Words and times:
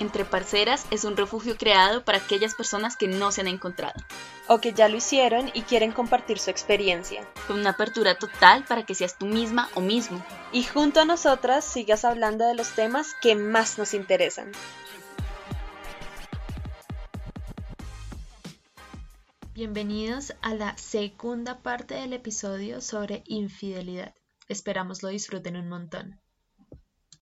Entre 0.00 0.24
Parceras 0.24 0.86
es 0.92 1.02
un 1.02 1.16
refugio 1.16 1.56
creado 1.56 2.04
para 2.04 2.18
aquellas 2.18 2.54
personas 2.54 2.96
que 2.96 3.08
no 3.08 3.32
se 3.32 3.40
han 3.40 3.48
encontrado. 3.48 4.00
O 4.46 4.60
que 4.60 4.72
ya 4.72 4.88
lo 4.88 4.96
hicieron 4.96 5.50
y 5.54 5.62
quieren 5.62 5.90
compartir 5.90 6.38
su 6.38 6.50
experiencia. 6.50 7.28
Con 7.48 7.58
una 7.58 7.70
apertura 7.70 8.16
total 8.16 8.64
para 8.64 8.86
que 8.86 8.94
seas 8.94 9.18
tú 9.18 9.26
misma 9.26 9.68
o 9.74 9.80
mismo. 9.80 10.24
Y 10.52 10.62
junto 10.62 11.00
a 11.00 11.04
nosotras 11.04 11.64
sigas 11.64 12.04
hablando 12.04 12.46
de 12.46 12.54
los 12.54 12.76
temas 12.76 13.16
que 13.20 13.34
más 13.34 13.76
nos 13.76 13.92
interesan. 13.92 14.52
Bienvenidos 19.52 20.32
a 20.42 20.54
la 20.54 20.78
segunda 20.78 21.60
parte 21.60 21.96
del 21.96 22.12
episodio 22.12 22.80
sobre 22.80 23.24
infidelidad. 23.26 24.14
Esperamos 24.46 25.02
lo 25.02 25.08
disfruten 25.08 25.56
un 25.56 25.68
montón. 25.68 26.20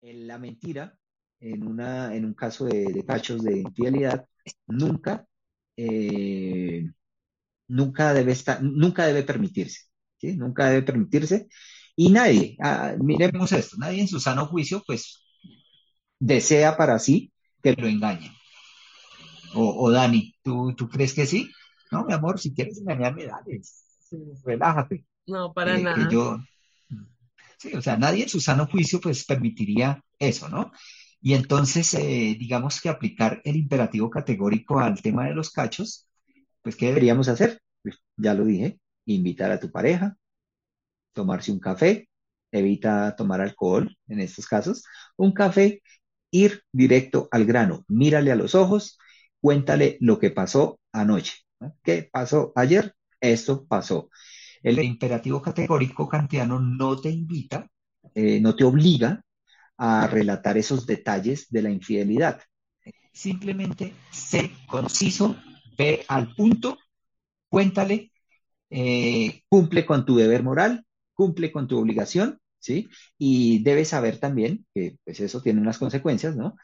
La 0.01 0.37
mentira 0.37 0.99
en, 1.39 1.67
una, 1.67 2.15
en 2.15 2.25
un 2.25 2.33
caso 2.33 2.65
de, 2.65 3.03
cachos 3.05 3.43
de 3.43 3.59
infidelidad, 3.59 4.25
nunca, 4.67 5.27
eh, 5.75 6.89
nunca, 7.67 8.13
debe 8.13 8.31
estar, 8.31 8.61
nunca 8.61 9.05
debe 9.05 9.23
permitirse, 9.23 9.81
¿sí? 10.17 10.35
Nunca 10.35 10.69
debe 10.69 10.83
permitirse. 10.83 11.47
Y 11.95 12.09
nadie, 12.09 12.57
ah, 12.61 12.95
miremos 12.99 13.51
esto, 13.51 13.77
nadie 13.77 14.01
en 14.01 14.07
su 14.07 14.19
sano 14.19 14.45
juicio, 14.47 14.83
pues, 14.85 15.23
desea 16.19 16.77
para 16.77 16.99
sí 16.99 17.31
que 17.61 17.73
lo 17.73 17.87
engañen. 17.87 18.31
O, 19.53 19.89
Dani, 19.89 20.35
¿tú, 20.43 20.75
¿tú 20.75 20.89
crees 20.89 21.13
que 21.13 21.25
sí? 21.25 21.49
No, 21.91 22.05
mi 22.05 22.13
amor, 22.13 22.39
si 22.39 22.53
quieres 22.53 22.79
engañarme, 22.79 23.25
dale, 23.25 23.61
relájate. 24.43 25.05
No, 25.25 25.53
para 25.53 25.77
nada. 25.79 26.09
yo, 26.11 26.37
sí, 27.57 27.73
o 27.73 27.81
sea, 27.81 27.97
nadie 27.97 28.23
en 28.23 28.29
su 28.29 28.39
sano 28.39 28.67
juicio, 28.67 28.99
pues, 28.99 29.25
permitiría 29.25 30.03
eso, 30.19 30.49
¿no? 30.49 30.71
Y 31.27 31.33
entonces, 31.33 31.93
eh, 31.93 32.37
digamos 32.39 32.79
que 32.79 32.87
aplicar 32.87 33.41
el 33.43 33.57
imperativo 33.57 34.09
categórico 34.09 34.79
al 34.79 35.01
tema 35.01 35.25
de 35.25 35.33
los 35.33 35.51
cachos, 35.51 36.07
pues, 36.61 36.77
¿qué 36.77 36.85
deberíamos 36.85 37.27
hacer? 37.27 37.59
Pues, 37.83 37.97
ya 38.15 38.33
lo 38.33 38.45
dije, 38.45 38.79
invitar 39.03 39.51
a 39.51 39.59
tu 39.59 39.69
pareja, 39.69 40.15
tomarse 41.11 41.51
un 41.51 41.59
café, 41.59 42.07
evita 42.49 43.13
tomar 43.17 43.41
alcohol 43.41 43.93
en 44.07 44.21
estos 44.21 44.47
casos, 44.47 44.85
un 45.17 45.33
café, 45.33 45.81
ir 46.31 46.63
directo 46.71 47.27
al 47.31 47.43
grano, 47.43 47.83
mírale 47.89 48.31
a 48.31 48.37
los 48.37 48.55
ojos, 48.55 48.97
cuéntale 49.41 49.97
lo 49.99 50.19
que 50.19 50.31
pasó 50.31 50.79
anoche. 50.93 51.33
¿Qué 51.83 52.09
pasó 52.09 52.53
ayer? 52.55 52.95
Esto 53.19 53.65
pasó. 53.65 54.09
El 54.63 54.81
imperativo 54.81 55.41
categórico 55.41 56.07
kantiano 56.07 56.57
no 56.61 57.01
te 57.01 57.09
invita, 57.09 57.69
eh, 58.15 58.39
no 58.39 58.55
te 58.55 58.63
obliga 58.63 59.25
a 59.77 60.07
relatar 60.07 60.57
esos 60.57 60.85
detalles 60.85 61.47
de 61.49 61.61
la 61.61 61.69
infidelidad. 61.69 62.41
Simplemente 63.11 63.93
sé 64.11 64.51
conciso, 64.67 65.37
ve 65.77 66.05
al 66.07 66.33
punto, 66.35 66.77
cuéntale, 67.49 68.11
eh, 68.69 69.43
cumple 69.49 69.85
con 69.85 70.05
tu 70.05 70.15
deber 70.15 70.43
moral, 70.43 70.85
cumple 71.13 71.51
con 71.51 71.67
tu 71.67 71.77
obligación, 71.77 72.39
¿sí? 72.59 72.89
Y 73.17 73.63
debes 73.63 73.89
saber 73.89 74.19
también 74.19 74.65
que 74.73 74.97
pues 75.03 75.19
eso 75.19 75.41
tiene 75.41 75.61
unas 75.61 75.77
consecuencias, 75.77 76.35
¿no? 76.35 76.55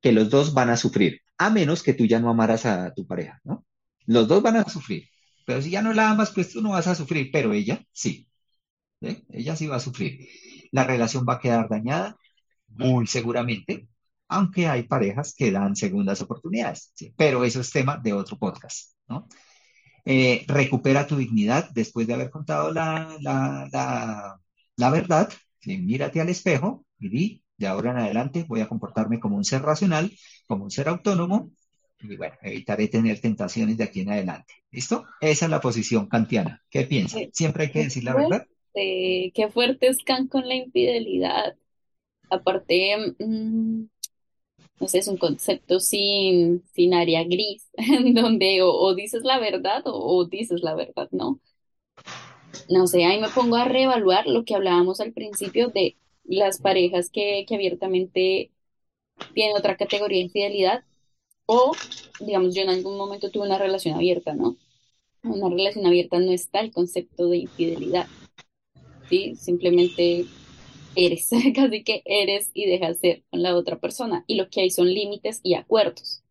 Que 0.00 0.12
los 0.12 0.30
dos 0.30 0.54
van 0.54 0.70
a 0.70 0.76
sufrir, 0.76 1.22
a 1.38 1.50
menos 1.50 1.82
que 1.82 1.94
tú 1.94 2.06
ya 2.06 2.20
no 2.20 2.30
amaras 2.30 2.66
a 2.66 2.92
tu 2.94 3.06
pareja, 3.06 3.40
¿no? 3.44 3.64
Los 4.06 4.28
dos 4.28 4.42
van 4.42 4.56
a 4.56 4.68
sufrir, 4.68 5.08
pero 5.44 5.62
si 5.62 5.70
ya 5.70 5.82
no 5.82 5.92
la 5.92 6.10
amas, 6.10 6.30
pues 6.32 6.52
tú 6.52 6.62
no 6.62 6.70
vas 6.70 6.86
a 6.86 6.94
sufrir, 6.94 7.30
pero 7.32 7.52
ella 7.52 7.82
sí. 7.92 8.28
Ella 9.00 9.56
sí 9.56 9.66
va 9.66 9.76
a 9.76 9.80
sufrir. 9.80 10.28
La 10.72 10.84
relación 10.84 11.24
va 11.28 11.34
a 11.34 11.40
quedar 11.40 11.68
dañada 11.68 12.16
muy 12.68 13.06
seguramente, 13.06 13.88
aunque 14.28 14.66
hay 14.66 14.84
parejas 14.84 15.34
que 15.36 15.50
dan 15.50 15.74
segundas 15.74 16.20
oportunidades, 16.22 16.92
pero 17.16 17.44
eso 17.44 17.60
es 17.60 17.70
tema 17.70 17.96
de 17.96 18.12
otro 18.12 18.38
podcast, 18.38 18.94
¿no? 19.08 19.26
Eh, 20.04 20.44
recupera 20.46 21.06
tu 21.06 21.16
dignidad 21.16 21.68
después 21.74 22.06
de 22.06 22.14
haber 22.14 22.30
contado 22.30 22.72
la, 22.72 23.16
la, 23.20 24.90
verdad, 24.90 25.30
mírate 25.66 26.20
al 26.20 26.30
espejo 26.30 26.86
y 26.98 27.08
di, 27.10 27.42
de 27.58 27.66
ahora 27.66 27.90
en 27.90 27.98
adelante 27.98 28.44
voy 28.48 28.60
a 28.60 28.68
comportarme 28.68 29.20
como 29.20 29.36
un 29.36 29.44
ser 29.44 29.62
racional, 29.62 30.10
como 30.46 30.64
un 30.64 30.70
ser 30.70 30.88
autónomo, 30.88 31.50
y 32.00 32.16
bueno, 32.16 32.36
evitaré 32.42 32.88
tener 32.88 33.20
tentaciones 33.20 33.76
de 33.76 33.84
aquí 33.84 34.00
en 34.00 34.12
adelante. 34.12 34.54
¿Listo? 34.70 35.04
Esa 35.20 35.46
es 35.46 35.50
la 35.50 35.60
posición 35.60 36.06
kantiana. 36.06 36.62
¿Qué 36.70 36.84
piensas? 36.84 37.22
Siempre 37.32 37.64
hay 37.64 37.70
que 37.70 37.84
decir 37.84 38.04
la 38.04 38.14
verdad. 38.14 38.46
qué 38.72 39.50
fuerte 39.52 39.88
es 39.88 39.98
Kant 40.04 40.30
con 40.30 40.46
la 40.46 40.54
infidelidad. 40.54 41.56
Aparte, 42.30 43.14
mm, 43.18 43.84
no 44.80 44.88
sé, 44.88 44.98
es 44.98 45.08
un 45.08 45.16
concepto 45.16 45.80
sin, 45.80 46.64
sin 46.74 46.94
área 46.94 47.24
gris, 47.24 47.68
en 47.76 48.14
donde 48.14 48.60
o, 48.62 48.94
dices 48.94 49.22
la 49.24 49.38
verdad 49.38 49.82
o, 49.86 50.24
dices 50.26 50.62
la 50.62 50.74
verdad, 50.74 51.08
¿no? 51.10 51.40
No 52.68 52.86
sé, 52.86 53.04
ahí 53.04 53.20
me 53.20 53.28
pongo 53.28 53.56
a 53.56 53.64
reevaluar 53.64 54.26
lo 54.26 54.44
que 54.44 54.54
hablábamos 54.54 55.00
al 55.00 55.12
principio 55.12 55.68
de 55.68 55.96
las 56.24 56.60
parejas 56.60 57.10
que, 57.10 57.44
que 57.48 57.54
abiertamente 57.54 58.50
tienen 59.34 59.56
otra 59.56 59.76
categoría 59.76 60.18
de 60.18 60.24
infidelidad 60.24 60.84
o, 61.46 61.72
digamos, 62.20 62.54
yo 62.54 62.62
en 62.62 62.70
algún 62.70 62.96
momento 62.96 63.30
tuve 63.30 63.46
una 63.46 63.58
relación 63.58 63.94
abierta, 63.94 64.34
¿no? 64.34 64.56
Una 65.22 65.48
relación 65.48 65.86
abierta 65.86 66.18
no 66.18 66.30
está 66.32 66.60
el 66.60 66.72
concepto 66.72 67.28
de 67.28 67.38
infidelidad, 67.38 68.06
¿sí? 69.08 69.34
Simplemente 69.36 70.26
eres, 71.06 71.30
casi 71.54 71.84
que 71.84 72.02
eres 72.04 72.50
y 72.54 72.66
dejas 72.66 72.98
ser 72.98 73.24
con 73.30 73.42
la 73.42 73.56
otra 73.56 73.80
persona. 73.80 74.24
Y 74.26 74.36
lo 74.36 74.50
que 74.50 74.62
hay 74.62 74.70
son 74.70 74.88
límites 74.92 75.40
y 75.42 75.54
acuerdos. 75.54 76.22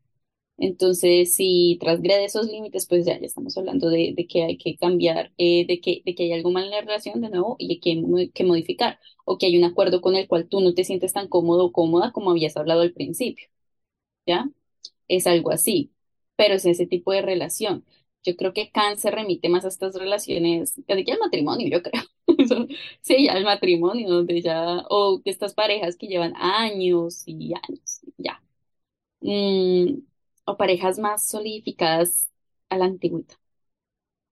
Entonces, 0.60 1.36
si 1.36 1.78
transgrede 1.80 2.26
esos 2.26 2.48
límites, 2.48 2.88
pues 2.88 3.06
ya, 3.06 3.20
ya 3.20 3.26
estamos 3.28 3.58
hablando 3.58 3.90
de, 3.90 4.16
que 4.30 4.44
hay 4.44 4.58
que 4.58 4.76
cambiar, 4.78 5.32
eh, 5.38 5.66
de, 5.68 5.80
que, 5.82 6.02
de 6.06 6.16
que 6.16 6.24
hay 6.24 6.34
algo 6.34 6.52
mal 6.52 6.66
en 6.66 6.72
la 6.72 6.82
relación 6.82 7.22
de 7.22 7.30
nuevo 7.30 7.58
y 7.60 7.72
hay 7.74 7.80
que, 7.80 8.32
que 8.34 8.44
modificar, 8.44 9.00
o 9.26 9.38
que 9.38 9.46
hay 9.48 9.58
un 9.58 9.66
acuerdo 9.66 10.02
con 10.02 10.16
el 10.16 10.28
cual 10.28 10.48
tú 10.50 10.60
no 10.62 10.74
te 10.74 10.84
sientes 10.84 11.14
tan 11.14 11.28
cómodo 11.28 11.66
o 11.66 11.72
cómoda 11.72 12.12
como 12.12 12.32
habías 12.32 12.58
hablado 12.58 12.82
al 12.82 12.94
principio. 12.94 13.48
¿Ya? 14.26 14.50
Es 15.08 15.28
algo 15.28 15.52
así, 15.52 15.92
pero 16.36 16.56
es 16.56 16.66
ese 16.66 16.88
tipo 16.88 17.12
de 17.14 17.22
relación. 17.22 17.86
Yo 18.28 18.36
creo 18.38 18.54
que 18.54 18.72
se 18.98 19.12
remite 19.12 19.50
más 19.50 19.66
a 19.66 19.70
estas 19.70 19.96
relaciones, 19.96 20.76
casi 20.88 21.06
que 21.06 21.14
al 21.14 21.20
matrimonio, 21.20 21.68
yo 21.70 21.82
creo. 21.84 22.04
Sí, 23.02 23.26
ya 23.26 23.34
el 23.34 23.46
matrimonio, 23.46 24.10
donde 24.10 24.42
ya, 24.42 24.84
o 24.90 25.22
estas 25.26 25.54
parejas 25.54 25.96
que 25.98 26.08
llevan 26.08 26.34
años 26.38 27.24
y 27.28 27.54
años, 27.56 28.02
ya. 28.18 28.44
Mm, 29.22 30.02
o 30.46 30.58
parejas 30.58 31.00
más 31.00 31.28
solidificadas 31.28 32.30
a 32.70 32.78
la 32.78 32.86
antigüedad. 32.86 33.38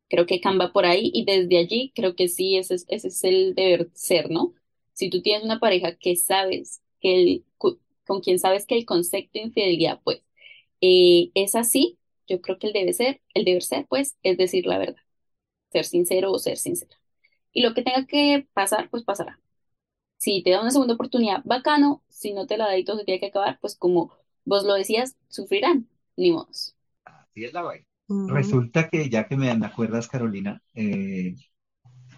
Creo 0.10 0.26
que 0.28 0.40
cambia 0.42 0.72
por 0.72 0.86
ahí 0.86 1.10
y 1.14 1.26
desde 1.26 1.58
allí 1.58 1.92
creo 1.96 2.16
que 2.16 2.28
sí, 2.28 2.58
ese 2.58 2.76
es, 2.76 2.86
ese 2.90 3.08
es 3.10 3.24
el 3.24 3.56
deber 3.56 3.90
ser, 3.94 4.30
¿no? 4.32 4.54
Si 4.94 5.10
tú 5.10 5.22
tienes 5.22 5.44
una 5.44 5.60
pareja 5.60 5.96
que 5.98 6.16
sabes 6.16 6.82
que 7.02 7.16
el, 7.24 7.46
con 8.06 8.22
quien 8.22 8.38
sabes 8.40 8.66
que 8.68 8.78
el 8.78 8.86
concepto 8.86 9.32
de 9.40 9.46
infidelidad, 9.46 10.00
pues, 10.04 10.22
eh, 10.82 11.32
es 11.36 11.56
así, 11.56 11.98
yo 12.28 12.42
creo 12.42 12.58
que 12.58 12.68
el 12.68 12.74
debe 12.74 12.94
ser, 12.94 13.22
el 13.34 13.46
deber 13.46 13.64
ser, 13.64 13.86
pues, 13.88 14.18
es 14.24 14.38
decir 14.38 14.66
la 14.66 14.78
verdad, 14.78 15.02
ser 15.72 15.86
sincero 15.86 16.32
o 16.32 16.40
ser 16.40 16.58
sincera. 16.58 16.96
Y 17.52 17.62
lo 17.62 17.74
que 17.74 17.84
tenga 17.84 18.06
que 18.06 18.48
pasar, 18.54 18.90
pues 18.90 19.04
pasará. 19.04 19.40
Si 20.18 20.44
te 20.44 20.52
da 20.52 20.62
una 20.62 20.72
segunda 20.72 20.96
oportunidad, 20.96 21.42
bacano. 21.46 22.04
Si 22.10 22.34
no 22.34 22.48
te 22.48 22.58
la 22.58 22.68
da 22.68 22.78
y 22.78 22.84
todo 22.84 22.98
se 22.98 23.06
tiene 23.06 23.20
que 23.20 23.28
acabar, 23.28 23.60
pues 23.62 23.76
como 23.76 24.12
vos 24.44 24.64
lo 24.64 24.74
decías, 24.74 25.16
sufrirán, 25.30 25.88
ni 26.18 26.32
modos. 26.32 26.76
Así 27.06 27.46
es 27.46 27.54
la 27.54 27.62
vaina. 27.62 27.86
Resulta 28.08 28.90
que, 28.90 29.10
ya 29.10 29.28
que 29.28 29.36
me 29.36 29.50
acuerdas, 29.50 30.08
Carolina, 30.08 30.62
eh, 30.74 31.36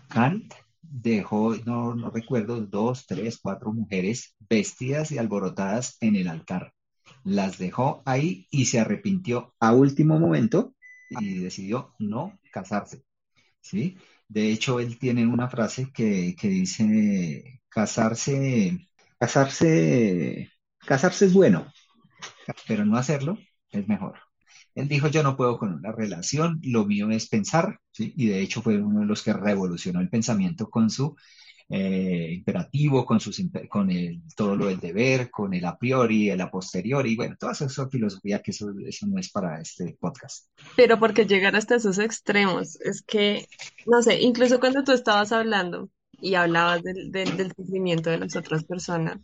Kant 0.10 0.54
dejó, 0.82 1.56
no, 1.66 1.96
no 1.96 2.10
recuerdo, 2.10 2.62
dos, 2.62 3.06
tres, 3.06 3.40
cuatro 3.42 3.72
mujeres 3.72 4.36
vestidas 4.50 5.12
y 5.12 5.18
alborotadas 5.18 5.98
en 6.02 6.16
el 6.16 6.28
altar 6.28 6.74
las 7.24 7.58
dejó 7.58 8.02
ahí 8.06 8.48
y 8.52 8.66
se 8.66 8.80
arrepintió 8.80 9.54
a 9.60 9.74
último 9.74 10.20
momento 10.20 10.76
y 11.10 11.40
decidió 11.40 11.94
no 12.00 12.40
casarse. 12.52 13.04
¿sí? 13.62 13.98
De 14.28 14.52
hecho, 14.52 14.80
él 14.80 14.98
tiene 14.98 15.26
una 15.26 15.50
frase 15.50 15.92
que, 15.94 16.36
dice, 16.42 17.62
casarse, 17.70 18.88
casarse, 19.20 20.52
casarse 20.80 21.26
es 21.26 21.34
bueno, 21.34 21.72
pero 22.68 22.86
no 22.86 22.98
hacerlo 22.98 23.38
es 23.72 23.88
mejor. 23.88 24.20
Él 24.76 24.88
dijo, 24.88 25.08
yo 25.08 25.24
no 25.24 25.36
puedo 25.36 25.58
con 25.58 25.74
una 25.74 25.92
relación, 25.92 26.60
lo 26.64 26.86
mío 26.86 27.10
es 27.10 27.28
pensar, 27.28 27.80
y 27.98 28.28
de 28.28 28.42
hecho 28.42 28.62
fue 28.62 28.78
uno 28.78 29.02
de 29.02 29.06
los 29.08 29.24
que 29.24 29.34
revolucionó 29.34 30.02
el 30.02 30.10
pensamiento 30.10 30.70
con 30.70 30.90
su 30.90 31.16
eh, 31.70 32.32
imperativo, 32.34 33.06
con, 33.06 33.20
sus, 33.20 33.42
con 33.70 33.92
el, 33.92 34.22
todo 34.36 34.56
lo 34.56 34.68
del 34.68 34.80
deber, 34.80 35.30
con 35.30 35.54
el 35.54 35.66
a 35.66 35.78
priori, 35.78 36.30
el 36.30 36.42
a 36.42 36.50
posteriori, 36.50 37.16
bueno, 37.16 37.36
toda 37.40 37.52
esa 37.54 37.90
filosofía 37.90 38.42
que 38.42 38.52
eso, 38.52 38.72
eso 38.86 39.06
no 39.08 39.20
es 39.20 39.30
para 39.32 39.60
este 39.62 39.98
podcast. 40.00 40.48
Pero 40.76 41.00
porque 41.00 41.26
llegar 41.26 41.56
hasta 41.56 41.76
esos 41.76 42.00
extremos, 42.00 42.80
es 42.82 43.02
que, 43.02 43.48
no 43.86 44.02
sé, 44.02 44.22
incluso 44.22 44.60
cuando 44.60 44.84
tú 44.84 44.92
estabas 44.92 45.32
hablando 45.32 45.90
y 46.22 46.36
hablabas 46.36 46.84
del, 46.84 47.12
del, 47.12 47.52
sufrimiento 47.56 48.10
de 48.10 48.20
las 48.20 48.36
otras 48.36 48.64
personas, 48.64 49.20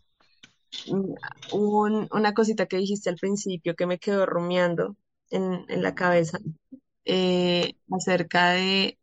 mm, 0.88 1.13
un- 1.54 2.07
una 2.12 2.34
cosita 2.34 2.66
que 2.66 2.78
dijiste 2.78 3.10
al 3.10 3.16
principio 3.18 3.75
que 3.75 3.86
me 3.88 4.00
quedó 4.00 4.25
rumiando 4.25 4.96
en, 5.30 5.66
en 5.69 5.81
la 5.84 5.96
cabeza 5.96 6.39
eh, 7.06 7.74
acerca 7.92 8.51
de, 8.51 9.00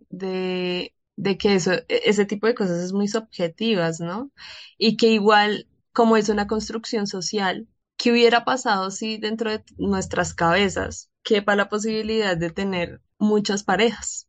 de 1.22 1.38
que 1.38 1.54
eso, 1.54 1.72
e- 1.74 1.84
ese 2.06 2.24
tipo 2.26 2.46
de 2.46 2.54
cosas 2.54 2.78
es 2.82 2.92
muy 2.92 3.08
subjetivas, 3.08 4.00
¿no? 4.00 4.30
Y 4.78 4.96
que 4.96 5.08
igual, 5.08 5.68
como 5.92 6.16
es 6.16 6.28
una 6.28 6.46
construcción 6.46 7.06
social, 7.06 7.68
¿qué 7.96 8.12
hubiera 8.12 8.44
pasado 8.44 8.90
si 8.90 9.18
dentro 9.18 9.50
de 9.50 9.64
nuestras 9.78 10.34
cabezas 10.34 11.10
quepa 11.22 11.56
la 11.56 11.68
posibilidad 11.68 12.36
de 12.36 12.50
tener 12.50 13.00
muchas 13.18 13.62
parejas? 13.64 14.28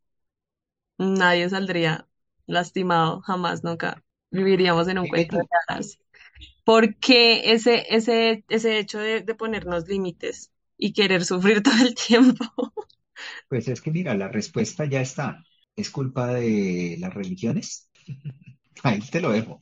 Nadie 0.98 1.48
saldría 1.50 2.08
lastimado, 2.46 3.20
jamás, 3.22 3.64
nunca 3.64 4.04
viviríamos 4.30 4.88
en 4.88 4.98
un 4.98 5.08
cuento 5.08 5.36
de 5.38 5.44
hadas. 5.68 5.98
¿Por 6.64 6.96
qué 6.98 7.52
ese, 7.54 7.86
ese, 7.94 8.44
ese 8.50 8.78
hecho 8.80 8.98
de, 9.00 9.22
de 9.22 9.34
ponernos 9.36 9.88
límites 9.88 10.52
y 10.78 10.92
querer 10.94 11.24
sufrir 11.24 11.62
todo 11.64 11.74
el 11.82 11.94
tiempo? 11.94 12.44
pues 13.48 13.68
es 13.68 13.80
que 13.80 13.90
mira, 13.92 14.14
la 14.16 14.28
respuesta 14.28 14.84
ya 14.86 15.00
está. 15.00 15.44
¿Es 15.76 15.90
culpa 15.90 16.34
de 16.34 16.96
las 16.98 17.12
religiones? 17.12 17.90
Ahí 18.82 19.00
te 19.00 19.20
lo 19.20 19.32
dejo. 19.32 19.60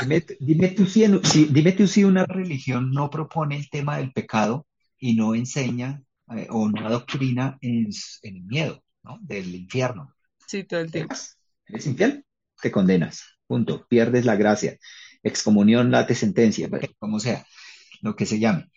Dime, 0.00 0.24
dime 0.40 0.68
tú 0.68 0.86
si, 0.86 1.06
dime 1.46 1.72
tú 1.72 1.86
si 1.86 2.04
una 2.04 2.24
religión 2.24 2.90
no 2.92 3.10
propone 3.10 3.56
el 3.56 3.68
tema 3.68 3.98
del 3.98 4.12
pecado 4.12 4.66
y 4.98 5.14
no 5.14 5.34
enseña 5.34 6.02
eh, 6.36 6.46
o 6.50 6.68
no 6.68 6.86
adoctrina 6.86 7.58
en, 7.60 7.88
en 8.22 8.36
el 8.36 8.44
miedo, 8.44 8.82
¿no? 9.02 9.18
Del 9.20 9.54
infierno. 9.54 10.14
Sí, 10.46 10.64
todo 10.64 10.80
el 10.80 10.90
tiempo. 10.90 11.14
¿Eres, 11.66 11.86
infiel? 11.86 12.24
Te 12.60 12.70
condenas. 12.70 13.22
Punto. 13.46 13.86
Pierdes 13.88 14.24
la 14.24 14.36
gracia. 14.36 14.78
Excomunión, 15.22 15.90
late 15.90 16.14
sentencia, 16.14 16.68
como 16.98 17.20
sea, 17.20 17.46
lo 18.02 18.16
que 18.16 18.26
se 18.26 18.38
llame. 18.38 18.70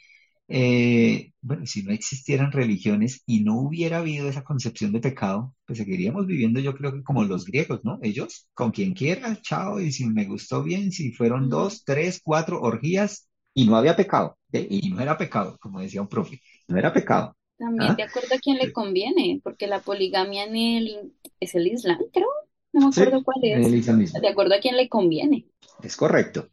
Eh, 0.50 1.34
bueno, 1.42 1.66
si 1.66 1.84
no 1.84 1.92
existieran 1.92 2.52
religiones 2.54 3.22
y 3.26 3.44
no 3.44 3.60
hubiera 3.60 3.98
habido 4.00 4.30
esa 4.30 4.44
concepción 4.44 4.94
de 4.94 5.02
pecado, 5.02 5.54
pues 5.66 5.80
seguiríamos 5.80 6.26
viviendo, 6.26 6.60
yo 6.62 6.74
creo 6.76 6.94
que 6.94 7.04
como 7.04 7.24
los 7.24 7.46
griegos, 7.46 7.84
¿no? 7.84 8.00
Ellos, 8.02 8.48
con 8.54 8.72
quien 8.72 8.94
quiera, 8.94 9.42
chao, 9.42 9.80
y 9.82 9.92
si 9.92 10.06
me 10.06 10.26
gustó 10.26 10.64
bien, 10.64 10.92
si 10.92 11.12
fueron 11.12 11.50
dos, 11.50 11.84
tres, 11.84 12.22
cuatro 12.24 12.62
orgías 12.62 13.28
y 13.54 13.66
no 13.68 13.76
había 13.76 13.96
pecado, 13.96 14.38
¿eh? 14.54 14.66
Y 14.70 14.90
no 14.92 15.02
era 15.02 15.18
pecado, 15.18 15.58
como 15.60 15.82
decía 15.82 16.02
un 16.02 16.08
profe, 16.10 16.42
no 16.68 16.78
era 16.78 16.94
pecado, 16.94 17.36
También 17.58 17.96
¿ah? 17.96 17.96
de 17.96 18.04
acuerdo 18.04 18.36
a 18.36 18.40
quién 18.40 18.58
le 18.58 18.72
conviene, 18.72 19.40
porque 19.44 19.68
la 19.68 19.82
poligamia 19.84 20.44
en 20.46 20.56
el, 20.56 21.14
es 21.40 21.56
el 21.56 21.68
Islam, 21.68 22.00
creo, 22.14 22.28
no 22.74 22.82
me 22.82 22.88
Sí, 22.90 23.04
acuerdo 23.04 23.24
cuál 23.24 23.40
es, 23.44 23.68
el 23.68 23.76
islamismo. 23.76 24.22
de 24.22 24.28
acuerdo 24.28 24.56
a 24.56 24.60
quién 24.60 24.76
le 24.78 24.90
conviene. 24.90 25.48
Es 25.82 25.96
correcto. 25.98 26.50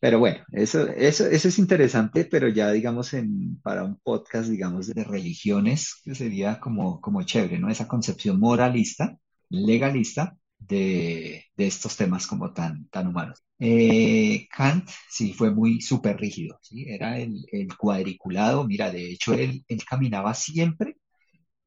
Pero 0.00 0.18
bueno, 0.18 0.44
eso, 0.52 0.86
eso, 0.88 1.26
eso 1.26 1.48
es 1.48 1.58
interesante, 1.58 2.24
pero 2.24 2.48
ya 2.48 2.70
digamos 2.72 3.14
en, 3.14 3.60
para 3.62 3.84
un 3.84 3.96
podcast, 4.02 4.48
digamos, 4.48 4.88
de 4.88 5.04
religiones, 5.04 6.00
que 6.04 6.14
sería 6.14 6.60
como, 6.60 7.00
como 7.00 7.22
chévere, 7.22 7.58
¿no? 7.58 7.70
Esa 7.70 7.88
concepción 7.88 8.38
moralista, 8.40 9.16
legalista 9.48 10.36
de, 10.58 11.44
de 11.56 11.66
estos 11.66 11.96
temas 11.96 12.26
como 12.26 12.52
tan, 12.52 12.88
tan 12.88 13.06
humanos. 13.08 13.42
Eh, 13.58 14.46
Kant 14.54 14.88
sí 15.10 15.32
fue 15.32 15.50
muy 15.50 15.80
súper 15.80 16.18
rígido, 16.18 16.58
¿sí? 16.62 16.84
Era 16.88 17.18
el, 17.18 17.44
cuadriculado, 17.78 18.66
mira, 18.66 18.90
de 18.92 19.10
hecho 19.12 19.34
él, 19.34 19.64
él 19.68 19.84
caminaba 19.84 20.34
siempre 20.34 20.96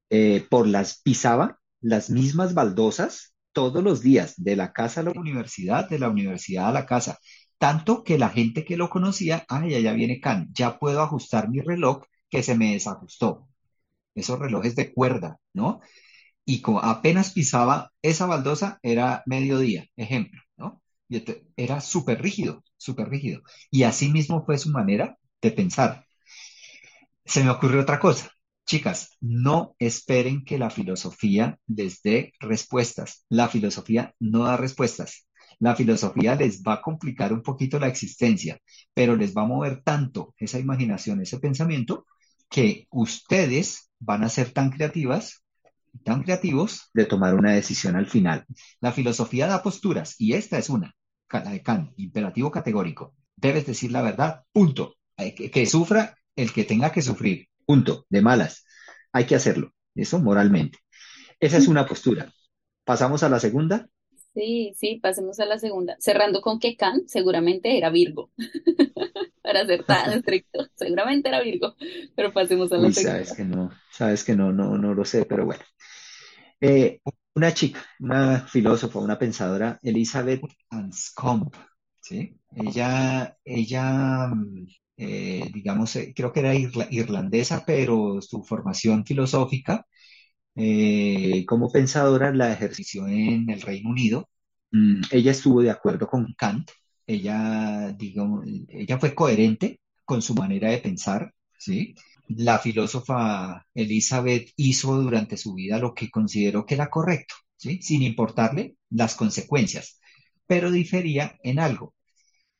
eh, 0.10 0.46
por 0.50 0.68
las, 0.68 1.02
pisaba 1.02 1.60
las 1.82 2.10
mismas 2.10 2.54
baldosas 2.54 3.34
todos 3.54 3.84
los 3.84 4.02
días, 4.02 4.36
de 4.38 4.56
la 4.56 4.74
casa 4.74 5.02
a 5.02 5.04
la 5.04 5.12
universidad, 5.12 5.90
de 5.90 6.00
la 6.00 6.10
universidad 6.10 6.70
a 6.70 6.72
la 6.72 6.86
casa. 6.86 7.18
Tanto 7.60 8.04
que 8.04 8.18
la 8.20 8.30
gente 8.30 8.66
que 8.66 8.78
lo 8.78 8.90
conocía, 8.90 9.46
ay, 9.50 9.76
allá 9.76 9.94
viene 9.94 10.22
Khan, 10.22 10.50
ya 10.54 10.80
puedo 10.80 11.02
ajustar 11.02 11.50
mi 11.50 11.62
reloj 11.62 12.04
que 12.30 12.44
se 12.44 12.58
me 12.58 12.74
desajustó. 12.74 13.50
Esos 14.16 14.40
relojes 14.40 14.76
de 14.76 14.94
cuerda, 14.94 15.40
¿no? 15.54 15.82
Y 16.46 16.62
como 16.62 16.82
apenas 16.82 17.32
pisaba 17.34 17.92
esa 18.02 18.26
baldosa, 18.28 18.80
era 18.84 19.24
mediodía, 19.26 19.86
ejemplo, 19.98 20.42
¿no? 20.58 20.82
Era 21.58 21.82
súper 21.82 22.22
rígido, 22.22 22.64
súper 22.78 23.10
rígido. 23.10 23.42
Y 23.72 23.84
así 23.84 24.10
mismo 24.10 24.46
fue 24.46 24.58
su 24.58 24.72
manera 24.72 25.18
de 25.42 25.52
pensar. 25.52 26.06
Se 27.26 27.44
me 27.44 27.50
ocurrió 27.52 27.82
otra 27.82 28.00
cosa. 28.00 28.30
Chicas, 28.66 29.18
no 29.22 29.76
esperen 29.80 30.44
que 30.46 30.58
la 30.60 30.70
filosofía 30.70 31.58
les 31.68 32.02
dé 32.02 32.34
respuestas. 32.40 33.26
La 33.30 33.48
filosofía 33.48 34.14
no 34.20 34.44
da 34.46 34.58
respuestas. 34.58 35.28
La 35.60 35.75
filosofía 35.75 36.36
les 36.36 36.62
va 36.62 36.74
a 36.74 36.81
complicar 36.81 37.34
un 37.34 37.42
poquito 37.42 37.80
la 37.80 37.88
existencia, 37.88 38.60
pero 38.94 39.16
les 39.16 39.36
va 39.36 39.44
a 39.44 39.48
mover 39.48 39.81
tanto 39.84 40.34
esa 40.38 40.60
imaginación, 40.60 41.22
ese 41.22 41.40
pensamiento, 41.40 42.06
que 42.50 42.88
ustedes 42.92 43.92
van 44.00 44.24
a 44.24 44.30
ser 44.30 44.51
tan 44.51 44.72
creativas, 44.72 45.44
tan 46.04 46.24
creativos 46.24 46.90
de 46.94 47.06
tomar 47.06 47.36
una 47.36 47.54
decisión 47.54 47.96
al 47.96 48.07
final. 48.07 48.46
La 48.80 48.92
filosofía 48.92 49.48
da 49.48 49.63
posturas 49.63 50.16
y 50.18 50.34
esta 50.34 50.57
es 50.57 50.69
una, 50.69 50.96
la 51.31 51.51
de 51.51 51.62
Kant, 51.62 51.94
imperativo 51.98 52.51
categórico. 52.51 53.16
Debes 53.36 53.66
decir 53.66 53.92
la 53.92 54.01
verdad, 54.01 54.44
punto. 54.51 54.96
Que, 55.18 55.51
que 55.51 55.66
sufra 55.66 56.16
el 56.36 56.54
que 56.54 56.63
tenga 56.63 56.94
que 56.94 57.01
sufrir, 57.01 57.50
punto, 57.66 58.06
de 58.10 58.22
malas. 58.22 58.63
Hay 59.12 59.25
que 59.25 59.36
hacerlo, 59.36 59.74
eso 59.94 60.19
moralmente. 60.19 60.80
Esa 61.40 61.57
es 61.57 61.68
una 61.68 61.86
postura. 61.86 62.31
Pasamos 62.86 63.24
a 63.24 63.30
la 63.30 63.40
segunda. 63.40 63.88
Sí, 64.39 64.74
sí, 64.77 65.00
pasemos 65.01 65.39
a 65.41 65.45
la 65.45 65.59
segunda. 65.59 65.97
Cerrando 66.00 66.41
con 66.41 66.59
que 66.59 66.77
Kant 66.77 67.07
seguramente 67.09 67.77
era 67.77 67.89
Virgo, 67.89 68.31
para 69.41 69.65
ser 69.65 69.86
tan 69.86 70.12
estricto, 70.13 70.68
seguramente 70.75 71.30
era 71.30 71.41
Virgo, 71.41 71.75
pero 72.15 72.33
pasemos 72.33 72.71
a 72.71 72.77
la 72.77 72.91
Uy, 72.91 72.94
sabes 72.94 73.33
segunda. 73.33 73.36
que 73.36 73.44
no, 73.45 73.69
sabes 73.91 74.24
que 74.24 74.36
no, 74.36 74.51
no, 74.51 74.77
no 74.77 74.94
lo 74.94 75.03
sé, 75.06 75.25
pero 75.25 75.45
bueno. 75.45 75.63
Eh, 76.62 77.01
una 77.36 77.53
chica, 77.53 77.86
una 78.00 78.47
filósofa, 78.47 79.00
una 79.00 79.18
pensadora, 79.19 79.80
Elizabeth 79.83 80.41
Anscombe, 80.69 81.57
¿sí? 82.01 82.39
Ella, 82.56 83.38
ella, 83.45 84.27
mm, 84.30 84.68
eh, 84.97 85.50
digamos, 85.53 85.95
eh, 85.95 86.13
creo 86.15 86.33
que 86.33 86.41
era 86.41 86.53
irla- 86.56 86.88
irlandesa, 86.91 87.63
pero 87.65 88.21
su 88.21 88.44
formación 88.44 89.06
filosófica 89.06 89.86
eh, 90.62 91.46
como 91.46 91.72
pensadora 91.72 92.34
la 92.34 92.52
ejerció 92.52 93.08
en 93.08 93.50
el 93.50 93.62
Reino 93.62 93.90
Unido. 93.90 94.30
Mm, 94.72 95.02
ella 95.12 95.32
estuvo 95.32 95.62
de 95.62 95.72
acuerdo 95.72 96.08
con 96.08 96.34
Kant. 96.38 96.72
Ella, 97.08 97.94
digamos, 97.98 98.46
ella 98.70 99.00
fue 99.00 99.16
coherente 99.16 99.80
con 100.06 100.22
su 100.22 100.36
manera 100.36 100.70
de 100.70 100.80
pensar, 100.80 101.34
¿sí? 101.58 101.96
La 102.28 102.60
filósofa 102.60 103.66
Elizabeth 103.74 104.51
hizo 104.58 105.01
durante 105.01 105.38
su 105.38 105.54
vida 105.56 105.80
lo 105.80 105.94
que 105.94 106.10
consideró 106.12 106.66
que 106.66 106.75
era 106.75 106.89
correcto. 106.89 107.36
Sin 107.58 108.04
importarle 108.04 108.75
las 108.89 109.16
consecuencias, 109.16 110.00
pero 110.48 110.72
difería 110.72 111.38
en 111.44 111.60
algo. 111.60 111.96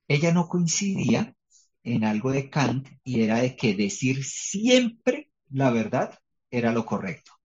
Ella 0.08 0.34
no 0.34 0.48
coincidía 0.48 1.36
en 1.84 2.04
algo 2.06 2.32
de 2.32 2.50
Kant 2.50 2.90
y 3.04 3.24
era 3.24 3.40
de 3.40 3.56
que 3.56 3.76
decir 3.76 4.24
siempre 4.24 5.32
la 5.50 5.72
verdad 5.72 6.20
era 6.52 6.74
lo 6.74 6.86
correcto 6.86 7.39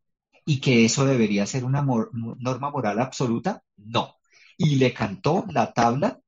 y 0.44 0.60
que 0.60 0.84
eso 0.84 1.06
debería 1.06 1.46
ser 1.46 1.64
una 1.64 1.82
norma 1.82 2.70
moral 2.70 3.00
absoluta, 3.00 3.62
no. 3.76 4.16
Y 4.58 4.76
le 4.76 4.92
cantó 4.94 5.44
la 5.50 5.72
tabla 5.72 6.20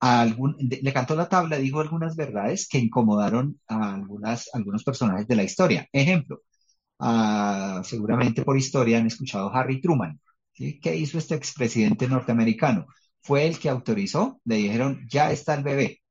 a 0.00 0.20
algún, 0.22 0.56
le 0.58 0.92
cantó 0.92 1.14
la 1.16 1.28
tabla, 1.28 1.58
dijo 1.58 1.80
algunas 1.80 2.16
verdades 2.16 2.68
que 2.68 2.78
incomodaron 2.78 3.60
a 3.68 3.94
algunas, 3.94 4.50
algunos 4.54 4.84
personajes 4.84 5.28
de 5.28 5.36
la 5.36 5.44
historia. 5.44 5.88
Ejemplo, 5.92 6.42
ah, 7.00 7.82
seguramente 7.84 8.42
por 8.44 8.56
historia 8.58 8.98
han 8.98 9.06
escuchado 9.06 9.52
Harry 9.54 9.80
Truman. 9.80 10.20
¿sí? 10.52 10.80
¿Qué 10.80 10.96
hizo 10.96 11.18
este 11.18 11.34
expresidente 11.34 12.08
norteamericano? 12.08 12.86
Fue 13.22 13.46
el 13.46 13.58
que 13.58 13.68
autorizó, 13.70 14.40
le 14.44 14.56
dijeron, 14.56 15.06
ya 15.08 15.32
está 15.32 15.54
el 15.54 15.64
bebé. 15.64 16.02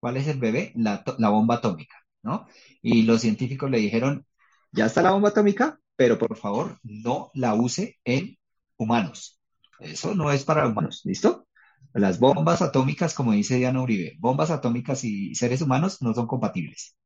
¿Cuál 0.00 0.16
es 0.18 0.28
el 0.28 0.38
bebé? 0.38 0.72
La, 0.76 1.02
la 1.18 1.28
bomba 1.30 1.56
atómica, 1.56 1.96
¿no? 2.22 2.46
Y 2.82 3.02
los 3.02 3.20
científicos 3.22 3.70
le 3.70 3.78
dijeron, 3.78 4.26
ya 4.72 4.86
está 4.86 5.02
la 5.02 5.12
bomba 5.12 5.30
atómica, 5.30 5.80
pero 5.96 6.18
por 6.18 6.36
favor 6.36 6.78
no 6.82 7.30
la 7.34 7.54
use 7.54 7.98
en 8.04 8.38
humanos. 8.76 9.40
Eso 9.80 10.14
no 10.14 10.30
es 10.32 10.44
para 10.44 10.66
humanos, 10.68 11.02
¿listo? 11.04 11.46
Las 11.92 12.18
bombas 12.18 12.62
atómicas, 12.62 13.14
como 13.14 13.32
dice 13.32 13.56
Diana 13.56 13.82
Uribe, 13.82 14.16
bombas 14.18 14.50
atómicas 14.50 15.04
y 15.04 15.34
seres 15.34 15.62
humanos 15.62 16.02
no 16.02 16.14
son 16.14 16.26
compatibles. 16.26 16.96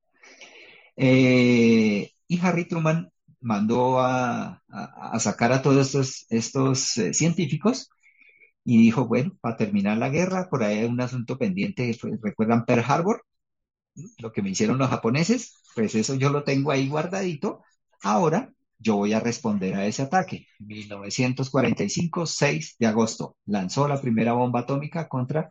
Eh, 0.96 2.10
y 2.26 2.40
Harry 2.40 2.66
Truman 2.66 3.10
mandó 3.40 4.00
a, 4.00 4.62
sacar 5.20 5.52
a 5.52 5.62
todos 5.62 5.86
estos, 5.88 6.26
estos 6.30 6.96
eh, 6.98 7.14
científicos 7.14 7.88
y 8.64 8.78
dijo, 8.78 9.06
bueno, 9.08 9.36
para 9.40 9.56
terminar 9.56 9.98
la 9.98 10.10
guerra, 10.10 10.48
por 10.50 10.64
ahí 10.64 10.80
hay 10.80 10.86
un 10.86 11.00
asunto 11.00 11.38
pendiente, 11.38 11.94
fue- 11.94 12.18
¿recuerdan 12.22 12.64
Pearl 12.66 12.84
Harbor? 12.86 13.24
Lo 14.18 14.32
que 14.32 14.42
me 14.42 14.50
hicieron 14.50 14.78
los 14.78 14.90
japoneses, 14.90 15.54
pues 15.74 15.94
eso 15.94 16.14
yo 16.14 16.30
lo 16.30 16.44
tengo 16.44 16.70
ahí 16.72 16.88
guardadito. 16.88 17.62
Ahora 18.02 18.52
yo 18.78 18.96
voy 18.96 19.12
a 19.12 19.20
responder 19.20 19.74
a 19.74 19.86
ese 19.86 20.02
ataque. 20.02 20.46
1945, 20.60 22.26
6 22.26 22.76
de 22.78 22.86
agosto, 22.86 23.36
lanzó 23.46 23.88
la 23.88 24.00
primera 24.00 24.32
bomba 24.32 24.60
atómica 24.60 25.08
contra 25.08 25.50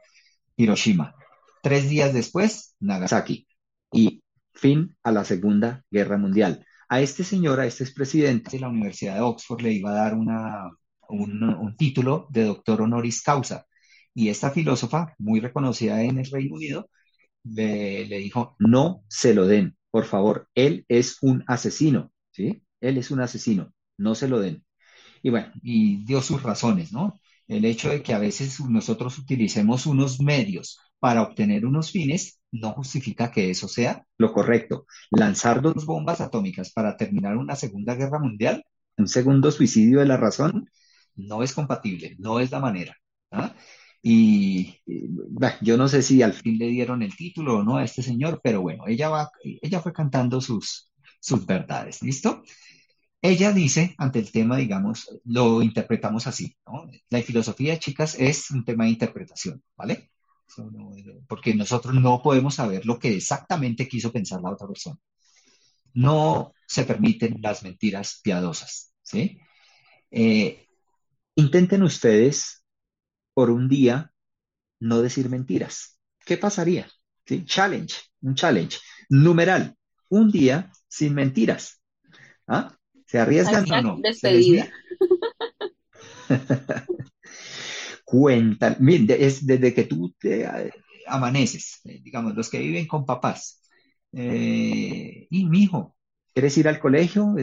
Hiroshima. 0.56 1.16
Tres 1.62 1.90
días 1.90 2.14
después, 2.14 2.76
Nagasaki. 2.80 3.48
Y 3.92 4.24
fin 4.54 4.96
a 5.04 5.12
la 5.12 5.26
Segunda 5.26 5.84
Guerra 5.92 6.18
Mundial. 6.18 6.66
A 6.90 7.02
este 7.02 7.24
señor, 7.24 7.60
a 7.60 7.66
este 7.66 7.84
expresidente 7.84 8.52
de 8.52 8.62
la 8.62 8.70
Universidad 8.70 9.16
de 9.16 9.22
Oxford, 9.22 9.62
le 9.62 9.74
iba 9.74 9.92
a 9.92 9.96
dar 9.96 10.16
una, 10.16 10.70
un, 11.10 11.76
título 11.78 12.28
de 12.30 12.46
doctor 12.46 12.82
honoris 12.82 13.22
causa. 13.22 13.66
Y 14.14 14.30
esta 14.30 14.52
filósofa, 14.52 15.14
muy 15.18 15.40
reconocida 15.40 16.02
en 16.02 16.18
el 16.20 16.26
Reino 16.32 16.56
Unido, 16.56 16.90
le, 17.44 18.06
le 18.08 18.18
dijo, 18.20 18.56
no 18.60 19.04
se 19.08 19.34
lo 19.34 19.48
den, 19.48 19.78
por 19.92 20.06
favor, 20.06 20.50
él 20.56 20.86
es 20.90 21.18
un 21.22 21.44
asesino, 21.48 22.12
¿sí? 22.32 22.64
Él 22.82 22.98
es 22.98 23.12
un 23.12 23.22
asesino, 23.22 23.74
no 23.98 24.16
se 24.16 24.28
lo 24.28 24.40
den. 24.40 24.66
Y 25.24 25.30
bueno, 25.30 25.52
y 25.62 26.06
dio 26.06 26.22
sus 26.22 26.44
razones, 26.44 26.92
¿no? 26.94 27.20
El 27.48 27.66
hecho 27.66 27.90
de 27.90 28.04
que 28.04 28.14
a 28.14 28.20
veces 28.20 28.60
nosotros 28.62 29.18
utilicemos 29.18 29.86
unos 29.86 30.20
medios 30.20 30.80
para 31.00 31.22
obtener 31.22 31.66
unos 31.66 31.92
fines 31.92 32.40
no 32.52 32.74
justifica 32.74 33.32
que 33.32 33.50
eso 33.50 33.68
sea 33.68 34.06
lo 34.18 34.34
correcto. 34.34 34.86
Lanzar 35.12 35.62
dos 35.62 35.86
bombas 35.86 36.22
atómicas 36.22 36.72
para 36.72 36.98
terminar 36.98 37.38
una 37.38 37.56
Segunda 37.56 37.96
Guerra 37.96 38.20
Mundial, 38.20 38.64
un 38.98 39.08
segundo 39.08 39.52
suicidio 39.52 40.00
de 40.00 40.06
la 40.08 40.18
razón, 40.18 40.70
no 41.16 41.44
es 41.44 41.54
compatible, 41.54 42.16
no 42.20 42.40
es 42.40 42.52
la 42.52 42.60
manera. 42.60 42.96
¿ah? 43.32 43.56
Y, 44.02 44.80
bueno, 44.86 45.56
yo 45.62 45.78
no 45.78 45.88
sé 45.88 46.02
si 46.02 46.22
al 46.22 46.34
fin 46.34 46.58
le 46.58 46.68
dieron 46.68 47.02
el 47.04 47.16
título 47.16 47.58
o 47.60 47.64
no 47.64 47.78
a 47.78 47.84
este 47.84 48.02
señor, 48.04 48.40
pero 48.44 48.62
bueno, 48.62 48.88
ella, 48.88 49.10
va, 49.10 49.32
ella 49.44 49.82
fue 49.82 49.94
cantando 49.94 50.42
sus, 50.42 50.92
sus 51.20 51.46
verdades, 51.46 52.02
¿listo? 52.02 52.44
Ella 53.22 53.52
dice, 53.52 53.96
ante 53.98 54.20
el 54.20 54.32
tema, 54.32 54.58
digamos, 54.58 55.10
lo 55.26 55.62
interpretamos 55.62 56.28
así. 56.28 56.56
La 57.10 57.22
filosofía, 57.22 57.80
chicas, 57.80 58.16
es 58.20 58.52
un 58.52 58.64
tema 58.64 58.86
de 58.86 58.92
interpretación, 58.92 59.64
¿vale? 59.76 60.12
Porque 61.28 61.56
nosotros 61.56 61.96
no 61.96 62.22
podemos 62.22 62.56
saber 62.56 62.86
lo 62.86 63.00
que 63.00 63.16
exactamente 63.16 63.88
quiso 63.88 64.12
pensar 64.12 64.42
la 64.42 64.52
otra 64.52 64.68
persona. 64.68 64.98
No 65.94 66.54
se 66.68 66.84
permiten 66.84 67.38
las 67.42 67.64
mentiras 67.64 68.20
piadosas, 68.24 68.94
¿sí? 69.02 69.40
Eh, 70.12 70.68
intenten 71.36 71.84
ustedes 71.84 72.64
por 73.34 73.50
un 73.50 73.68
día 73.68 74.14
no 74.80 75.02
decir 75.02 75.30
mentiras. 75.30 76.00
¿Qué 76.24 76.38
pasaría? 76.38 76.88
Challenge, 77.26 77.96
un 78.22 78.36
challenge. 78.36 78.78
Numeral, 79.10 79.76
un 80.10 80.32
día 80.32 80.72
sin 80.88 81.14
mentiras. 81.14 81.82
¿Ah? 82.48 82.78
¿Se 83.08 83.20
arriesgan 83.20 83.72
o 83.72 83.82
no? 83.82 84.00
Despedida. 84.02 84.70
Cuenta, 88.06 88.78
es 88.80 89.46
desde 89.46 89.74
que 89.74 89.84
tú 89.86 90.14
te 90.20 90.48
amaneces, 91.08 91.80
digamos, 91.84 92.36
los 92.36 92.50
que 92.50 92.60
viven 92.60 92.86
con 92.86 93.06
papás. 93.06 93.62
Eh, 94.14 95.28
y 95.30 95.46
mi 95.46 95.64
hijo, 95.64 95.96
¿quieres 96.34 96.58
ir 96.58 96.68
al 96.68 96.80
colegio? 96.80 97.36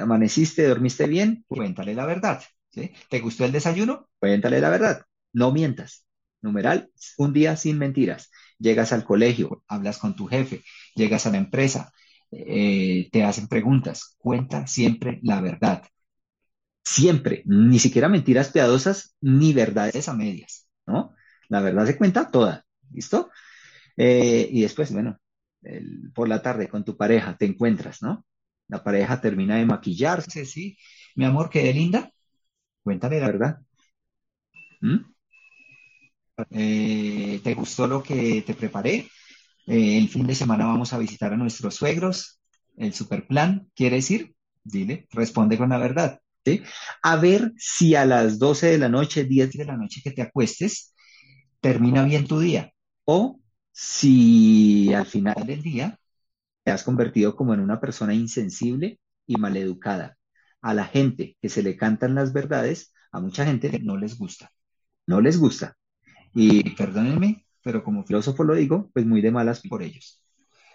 ¿Amaneciste, 0.00 0.66
dormiste 0.66 1.06
bien? 1.06 1.44
Cuéntale 1.48 1.94
la 1.94 2.06
verdad. 2.06 2.42
¿sí? 2.70 2.92
¿Te 3.08 3.20
gustó 3.20 3.44
el 3.44 3.52
desayuno? 3.52 4.08
Cuéntale 4.18 4.60
la 4.60 4.70
verdad. 4.70 5.02
No 5.32 5.52
mientas. 5.52 6.06
Numeral, 6.42 6.90
un 7.18 7.32
día 7.34 7.56
sin 7.56 7.78
mentiras. 7.78 8.30
Llegas 8.58 8.92
al 8.92 9.04
colegio, 9.04 9.62
hablas 9.68 9.98
con 9.98 10.16
tu 10.16 10.26
jefe, 10.26 10.62
llegas 10.94 11.26
a 11.26 11.30
la 11.30 11.38
empresa, 11.38 11.92
eh, 12.32 13.08
te 13.12 13.24
hacen 13.24 13.48
preguntas. 13.48 14.16
Cuenta 14.18 14.66
siempre 14.66 15.20
la 15.22 15.40
verdad. 15.40 15.82
Siempre, 16.84 17.42
ni 17.46 17.78
siquiera 17.78 18.08
mentiras 18.08 18.50
piadosas 18.50 19.16
ni 19.20 19.52
verdades 19.52 20.08
a 20.08 20.14
medias, 20.14 20.68
¿no? 20.86 21.14
La 21.48 21.60
verdad 21.60 21.86
se 21.86 21.96
cuenta 21.96 22.30
toda, 22.30 22.64
¿listo? 22.92 23.30
Eh, 23.96 24.48
y 24.52 24.62
después, 24.62 24.92
bueno, 24.92 25.18
por 26.14 26.28
la 26.28 26.42
tarde 26.42 26.68
con 26.68 26.84
tu 26.84 26.96
pareja 26.96 27.36
te 27.36 27.46
encuentras, 27.46 28.02
¿no? 28.02 28.26
La 28.68 28.82
pareja 28.84 29.20
termina 29.20 29.56
de 29.56 29.66
maquillarse, 29.66 30.46
¿sí? 30.46 30.78
Mi 31.16 31.24
amor, 31.24 31.50
qué 31.50 31.72
linda. 31.72 32.12
Cuéntale 32.84 33.20
la 33.20 33.28
verdad. 33.28 33.60
¿Mm? 34.82 35.04
Eh, 36.50 37.40
¿Te 37.42 37.54
gustó 37.54 37.86
lo 37.86 38.02
que 38.02 38.42
te 38.46 38.54
preparé? 38.54 39.08
Eh, 39.66 39.98
el 39.98 40.08
fin 40.08 40.26
de 40.26 40.34
semana 40.34 40.66
vamos 40.66 40.92
a 40.92 40.98
visitar 40.98 41.32
a 41.32 41.36
nuestros 41.36 41.74
suegros. 41.76 42.40
El 42.76 42.92
super 42.94 43.26
plan, 43.26 43.70
¿quiere 43.74 43.96
decir? 43.96 44.34
Dile, 44.64 45.06
responde 45.12 45.58
con 45.58 45.70
la 45.70 45.78
verdad. 45.78 46.20
A 47.02 47.16
ver 47.16 47.52
si 47.56 47.94
a 47.94 48.04
las 48.04 48.38
12 48.38 48.68
de 48.68 48.78
la 48.78 48.88
noche, 48.88 49.24
10 49.24 49.52
de 49.52 49.64
la 49.64 49.76
noche 49.76 50.00
que 50.02 50.10
te 50.12 50.22
acuestes, 50.22 50.94
termina 51.60 52.04
bien 52.04 52.26
tu 52.26 52.40
día. 52.40 52.72
O 53.04 53.40
si 53.72 54.92
al 54.94 55.06
final 55.06 55.46
del 55.46 55.62
día 55.62 55.98
te 56.64 56.72
has 56.72 56.84
convertido 56.84 57.36
como 57.36 57.54
en 57.54 57.60
una 57.60 57.80
persona 57.80 58.14
insensible 58.14 59.00
y 59.26 59.36
maleducada. 59.36 60.18
A 60.62 60.74
la 60.74 60.84
gente 60.86 61.36
que 61.40 61.48
se 61.48 61.62
le 61.62 61.76
cantan 61.76 62.14
las 62.14 62.32
verdades, 62.32 62.92
a 63.12 63.20
mucha 63.20 63.44
gente 63.46 63.78
no 63.80 63.96
les 63.96 64.18
gusta. 64.18 64.52
No 65.06 65.20
les 65.20 65.38
gusta. 65.38 65.76
Y 66.34 66.70
perdónenme, 66.76 67.46
pero 67.62 67.82
como 67.84 68.04
filósofo 68.04 68.44
lo 68.44 68.54
digo, 68.54 68.90
pues 68.92 69.06
muy 69.06 69.20
de 69.20 69.30
malas 69.30 69.60
por 69.68 69.82
ellos. 69.82 70.22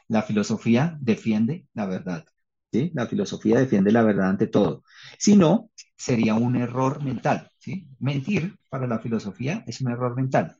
La 0.08 0.22
filosofía 0.22 0.98
defiende 1.02 1.66
la 1.74 1.86
verdad. 1.86 2.26
¿sí? 2.72 2.92
La 2.94 3.08
filosofía 3.08 3.60
defiende 3.60 3.92
la 3.92 4.04
verdad 4.04 4.30
ante 4.30 4.48
todo. 4.48 4.84
Si 5.18 5.36
no, 5.36 5.72
sería 5.98 6.36
un 6.36 6.56
error 6.56 7.04
mental. 7.04 7.50
¿sí? 7.60 7.88
Mentir 8.00 8.58
para 8.70 8.88
la 8.88 9.00
filosofía 9.00 9.64
es 9.68 9.82
un 9.82 9.92
error 9.92 10.16
mental. 10.16 10.58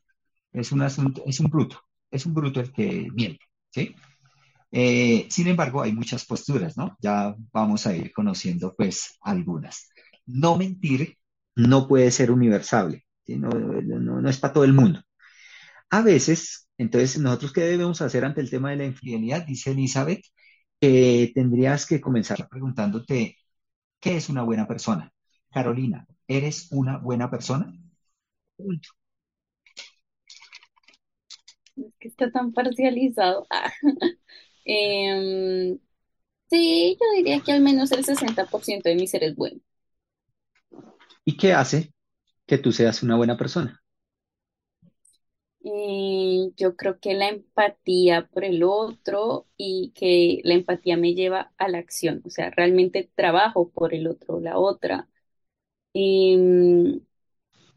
Es 0.52 0.72
un, 0.72 0.82
asunto, 0.82 1.24
es 1.26 1.40
un 1.40 1.48
bruto. 1.48 1.80
Es 2.10 2.26
un 2.26 2.34
bruto 2.34 2.60
el 2.60 2.72
que 2.72 3.08
miente. 3.14 3.46
¿sí? 3.72 3.96
Eh, 4.72 5.28
sin 5.30 5.48
embargo, 5.48 5.82
hay 5.82 5.94
muchas 5.94 6.26
posturas, 6.26 6.78
¿no? 6.78 6.98
Ya 7.02 7.36
vamos 7.54 7.88
a 7.88 7.96
ir 7.96 8.12
conociendo, 8.12 8.74
pues, 8.76 9.18
algunas. 9.22 9.90
No 10.26 10.58
mentir 10.58 11.18
no 11.56 11.88
puede 11.88 12.12
ser 12.12 12.32
universal. 12.32 13.02
¿sí? 13.26 13.38
No, 13.38 13.50
no, 13.50 14.22
no 14.22 14.30
es 14.30 14.38
para 14.38 14.54
todo 14.54 14.64
el 14.64 14.74
mundo. 14.74 15.02
A 15.90 16.02
veces, 16.02 16.68
entonces, 16.78 17.20
nosotros 17.20 17.54
qué 17.54 17.62
debemos 17.62 18.02
hacer 18.02 18.26
ante 18.26 18.42
el 18.42 18.50
tema 18.50 18.72
de 18.72 18.78
la 18.78 18.86
infidelidad, 18.86 19.46
dice 19.46 19.72
Elizabeth, 19.72 20.22
que 20.80 21.32
tendrías 21.34 21.86
que 21.86 22.02
comenzar 22.02 22.48
preguntándote, 22.50 23.38
¿qué 24.00 24.18
es 24.18 24.30
una 24.30 24.44
buena 24.44 24.68
persona? 24.68 25.12
Carolina, 25.52 26.08
¿eres 26.28 26.68
una 26.72 26.98
buena 26.98 27.30
persona? 27.32 27.74
Punto. 28.58 28.90
Es 31.78 31.94
que 32.00 32.08
está 32.08 32.32
tan 32.32 32.54
parcializado. 32.54 33.48
Ah. 33.52 33.72
Em, 34.68 35.78
sí, 36.50 36.98
yo 37.00 37.06
diría 37.18 37.42
que 37.42 37.52
al 37.52 37.62
menos 37.62 37.92
el 37.92 38.04
60% 38.04 38.90
de 38.90 38.96
mi 38.96 39.08
ser 39.08 39.24
es 39.24 39.36
bueno. 39.36 39.62
¿Y 41.24 41.38
qué 41.38 41.54
hace 41.54 41.94
que 42.48 42.58
tú 42.58 42.72
seas 42.72 43.04
una 43.04 43.16
buena 43.16 43.38
persona? 43.38 43.85
Yo 46.58 46.76
creo 46.76 47.00
que 47.00 47.14
la 47.14 47.30
empatía 47.30 48.28
por 48.28 48.44
el 48.46 48.64
otro 48.64 49.48
y 49.58 49.92
que 49.96 50.42
la 50.44 50.54
empatía 50.56 50.98
me 50.98 51.14
lleva 51.16 51.52
a 51.58 51.68
la 51.70 51.80
acción, 51.80 52.22
o 52.26 52.30
sea, 52.30 52.50
realmente 52.52 53.10
trabajo 53.16 53.70
por 53.70 53.94
el 53.94 54.08
otro 54.08 54.36
o 54.36 54.40
la 54.40 54.58
otra. 54.60 55.08
Em, 55.94 57.02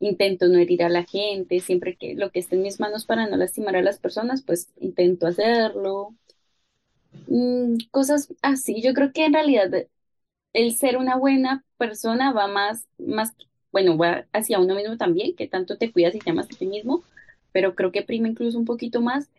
intento 0.00 0.48
no 0.48 0.58
herir 0.58 0.82
a 0.84 0.88
la 0.90 1.04
gente, 1.04 1.60
siempre 1.60 1.96
que 1.96 2.14
lo 2.14 2.30
que 2.32 2.40
esté 2.40 2.56
en 2.56 2.62
mis 2.62 2.80
manos 2.80 3.06
para 3.06 3.26
no 3.28 3.37
lastimar 3.37 3.76
a 3.76 3.82
las 3.82 3.98
personas, 4.00 4.42
pues 4.42 4.70
intento 4.80 5.26
hacerlo. 5.26 6.16
Mm, 7.26 7.76
cosas 7.90 8.32
así, 8.42 8.80
yo 8.82 8.94
creo 8.94 9.12
que 9.12 9.25
en 9.26 9.34
realidad 9.34 9.70
el 10.52 10.75
ser 10.76 10.96
una 10.98 11.16
buena 11.16 11.64
persona 11.78 12.32
va 12.32 12.48
más, 12.48 12.88
más, 12.98 13.34
bueno, 13.72 13.96
va 13.98 14.26
hacia 14.32 14.60
uno 14.60 14.75
mismo 14.75 14.96
también, 14.96 15.37
que 15.37 15.48
tanto 15.48 15.78
te 15.78 15.92
cuidas 15.92 16.14
y 16.14 16.20
te 16.20 16.30
amas 16.30 16.46
a 16.46 16.58
ti 16.58 16.66
mismo, 16.66 17.04
pero 17.52 17.75
creo 17.75 17.93
que 17.93 18.02
prima 18.02 18.28
incluso 18.28 18.59
un 18.59 18.64
poquito 18.64 19.00
más 19.00 19.31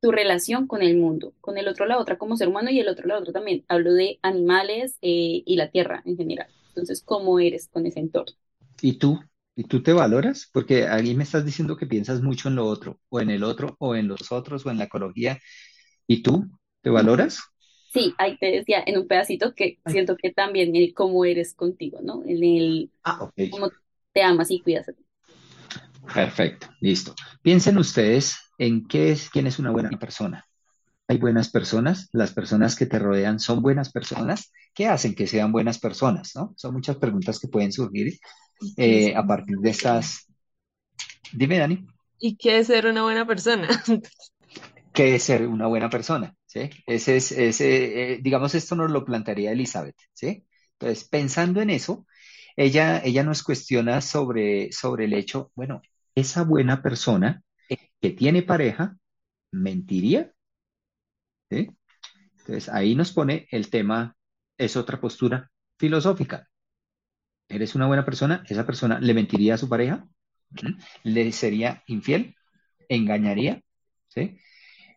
tu 0.00 0.12
relación 0.12 0.66
con 0.66 0.82
el 0.82 0.96
mundo, 0.98 1.34
con 1.40 1.58
el 1.58 1.68
otro, 1.68 1.86
la 1.86 1.98
otra 1.98 2.18
como 2.18 2.36
ser 2.36 2.48
humano 2.48 2.70
y 2.70 2.80
el 2.80 2.88
otro, 2.88 3.06
la 3.08 3.18
otra 3.18 3.32
también. 3.32 3.64
Hablo 3.68 3.92
de 3.94 4.18
animales 4.22 4.98
eh, 5.02 5.42
y 5.46 5.56
la 5.56 5.70
tierra 5.70 6.02
en 6.06 6.16
general. 6.16 6.48
Entonces, 6.70 7.02
¿cómo 7.04 7.38
eres 7.40 7.68
con 7.68 7.86
ese 7.86 8.00
entorno? 8.00 8.36
¿Y 8.82 8.98
tú? 8.98 9.18
¿Y 9.56 9.64
tú 9.64 9.82
te 9.82 9.92
valoras? 9.92 10.48
Porque 10.52 10.86
ahí 10.88 11.14
me 11.14 11.24
estás 11.24 11.44
diciendo 11.44 11.76
que 11.76 11.86
piensas 11.86 12.22
mucho 12.22 12.48
en 12.48 12.56
lo 12.56 12.66
otro, 12.66 12.98
o 13.08 13.20
en 13.20 13.30
el 13.30 13.42
otro, 13.44 13.76
o 13.78 13.94
en 13.94 14.08
los 14.08 14.32
otros, 14.32 14.64
o 14.66 14.70
en 14.70 14.78
la 14.78 14.84
ecología. 14.84 15.38
¿Y 16.06 16.22
tú? 16.22 16.46
¿Te 16.82 16.90
valoras? 16.90 17.40
Sí, 17.92 18.14
ahí 18.18 18.38
te 18.38 18.46
decía 18.52 18.82
en 18.86 18.98
un 18.98 19.08
pedacito 19.08 19.54
que 19.54 19.80
siento 19.86 20.16
que 20.16 20.30
también 20.32 20.76
el 20.76 20.94
cómo 20.94 21.24
eres 21.24 21.54
contigo, 21.54 21.98
¿no? 22.02 22.22
En 22.24 22.42
el 22.44 22.92
Ah, 23.04 23.18
ok. 23.24 23.38
cómo 23.50 23.70
te 24.12 24.22
amas 24.22 24.50
y 24.50 24.62
cuidas 24.62 24.88
a 24.90 24.94
ti. 24.94 25.04
Perfecto, 26.14 26.68
listo. 26.80 27.14
Piensen 27.42 27.78
ustedes 27.78 28.36
en 28.58 28.86
qué 28.86 29.12
es, 29.12 29.30
quién 29.30 29.46
es 29.46 29.58
una 29.58 29.70
buena 29.70 29.90
persona. 29.90 30.46
¿Hay 31.08 31.18
buenas 31.18 31.50
personas? 31.50 32.08
¿Las 32.12 32.32
personas 32.32 32.76
que 32.76 32.86
te 32.86 32.98
rodean 32.98 33.40
son 33.40 33.62
buenas 33.62 33.90
personas? 33.90 34.52
¿Qué 34.74 34.86
hacen 34.86 35.14
que 35.14 35.26
sean 35.26 35.50
buenas 35.50 35.78
personas? 35.78 36.32
¿no? 36.36 36.54
Son 36.56 36.72
muchas 36.72 36.96
preguntas 36.96 37.40
que 37.40 37.48
pueden 37.48 37.72
surgir 37.72 38.18
eh, 38.76 39.14
a 39.16 39.26
partir 39.26 39.56
de 39.58 39.70
estas. 39.70 40.26
Dime, 41.32 41.58
Dani. 41.58 41.86
¿Y 42.18 42.36
qué 42.36 42.58
es 42.58 42.68
ser 42.68 42.86
una 42.86 43.02
buena 43.02 43.26
persona? 43.26 43.68
¿Qué 44.92 45.14
es 45.14 45.22
ser 45.22 45.46
una 45.46 45.66
buena 45.66 45.88
persona? 45.88 46.34
¿Sí? 46.46 46.70
Ese 46.86 47.16
es, 47.16 47.32
ese, 47.32 48.12
eh, 48.12 48.18
digamos, 48.20 48.54
esto 48.54 48.74
nos 48.74 48.90
lo 48.90 49.04
plantearía 49.04 49.52
Elizabeth, 49.52 49.96
¿sí? 50.12 50.44
Entonces, 50.78 51.08
pensando 51.08 51.60
en 51.60 51.70
eso, 51.70 52.06
ella, 52.56 53.00
ella 53.04 53.22
nos 53.22 53.42
cuestiona 53.42 54.00
sobre, 54.00 54.70
sobre 54.72 55.06
el 55.06 55.14
hecho, 55.14 55.50
bueno, 55.54 55.82
esa 56.14 56.44
buena 56.44 56.82
persona 56.82 57.42
que 58.00 58.10
tiene 58.10 58.42
pareja, 58.42 58.96
¿mentiría? 59.52 60.32
¿Sí? 61.50 61.70
Entonces, 62.38 62.68
ahí 62.68 62.94
nos 62.94 63.12
pone 63.12 63.46
el 63.50 63.70
tema, 63.70 64.16
es 64.56 64.76
otra 64.76 65.00
postura 65.00 65.50
filosófica. 65.78 66.48
¿Eres 67.48 67.74
una 67.74 67.86
buena 67.86 68.04
persona? 68.04 68.44
¿Esa 68.48 68.64
persona 68.64 69.00
le 69.00 69.14
mentiría 69.14 69.54
a 69.54 69.58
su 69.58 69.68
pareja? 69.68 70.06
¿Le 71.02 71.32
sería 71.32 71.82
infiel? 71.86 72.34
¿Engañaría? 72.88 73.62
¿Sí? 74.08 74.38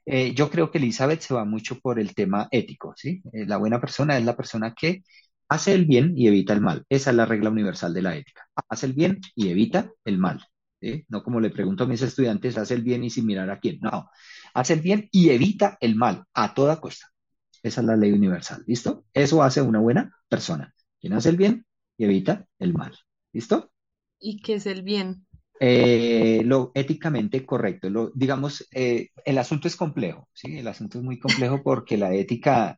Eh, 0.06 0.34
yo 0.34 0.50
creo 0.50 0.70
que 0.70 0.78
Elizabeth 0.80 1.22
se 1.22 1.34
va 1.34 1.46
mucho 1.46 1.80
por 1.80 2.00
el 2.00 2.14
tema 2.14 2.48
ético, 2.52 2.94
¿sí? 2.98 3.22
Eh, 3.32 3.46
la 3.46 3.58
buena 3.58 3.80
persona 3.80 4.18
es 4.18 4.26
la 4.26 4.36
persona 4.36 4.74
que 4.74 5.04
hace 5.48 5.74
el 5.74 5.86
bien 5.86 6.14
y 6.18 6.28
evita 6.28 6.54
el 6.54 6.62
mal. 6.62 6.86
Esa 6.90 7.12
es 7.12 7.16
la 7.16 7.26
regla 7.26 7.50
universal 7.50 7.94
de 7.94 8.02
la 8.02 8.16
ética. 8.16 8.48
Hace 8.70 8.88
el 8.88 8.94
bien 8.94 9.22
y 9.36 9.50
evita 9.50 9.92
el 10.06 10.18
mal. 10.18 10.46
No 11.08 11.24
como 11.24 11.40
le 11.40 11.50
pregunto 11.50 11.84
a 11.84 11.88
mis 11.88 12.02
estudiantes, 12.02 12.58
hace 12.58 12.74
el 12.74 12.84
bien 12.84 13.04
y 13.04 13.10
sin 13.10 13.26
mirar 13.26 13.50
a 13.50 13.60
quién. 13.60 13.80
No, 13.82 14.10
hace 14.54 14.74
el 14.74 14.82
bien 14.82 15.10
y 15.12 15.30
evita 15.30 15.78
el 15.80 15.96
mal 15.96 16.26
a 16.34 16.54
toda 16.54 16.80
costa. 16.80 17.08
Esa 17.62 17.82
es 17.82 17.88
la 17.88 17.96
ley 17.96 18.12
universal. 18.12 18.64
¿Listo? 18.68 19.06
Eso 19.14 19.42
hace 19.42 19.62
una 19.62 19.80
buena 19.80 20.12
persona. 20.28 20.74
Quien 21.00 21.14
hace 21.14 21.30
el 21.30 21.38
bien 21.38 21.66
y 21.98 22.06
evita 22.06 22.46
el 22.60 22.74
mal. 22.74 22.94
¿Listo? 23.32 23.72
¿Y 24.20 24.42
qué 24.42 24.56
es 24.56 24.66
el 24.66 24.84
bien? 24.84 25.26
Eh, 25.60 26.42
lo 26.44 26.72
éticamente 26.76 27.46
correcto. 27.46 27.90
Lo, 27.90 28.12
digamos, 28.14 28.68
eh, 28.72 29.10
el 29.26 29.38
asunto 29.38 29.68
es 29.68 29.76
complejo, 29.76 30.28
¿sí? 30.34 30.58
El 30.58 30.68
asunto 30.68 30.98
es 30.98 31.04
muy 31.04 31.20
complejo 31.20 31.62
porque 31.64 31.98
la 31.98 32.14
ética, 32.14 32.78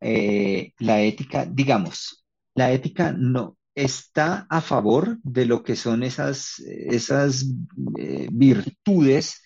eh, 0.00 0.72
la 0.78 1.02
ética, 1.02 1.46
digamos, 1.46 2.24
la 2.54 2.70
ética 2.70 3.12
no 3.12 3.58
está 3.74 4.46
a 4.50 4.60
favor 4.60 5.18
de 5.22 5.46
lo 5.46 5.62
que 5.62 5.76
son 5.76 6.02
esas, 6.02 6.58
esas 6.60 7.46
virtudes 8.30 9.42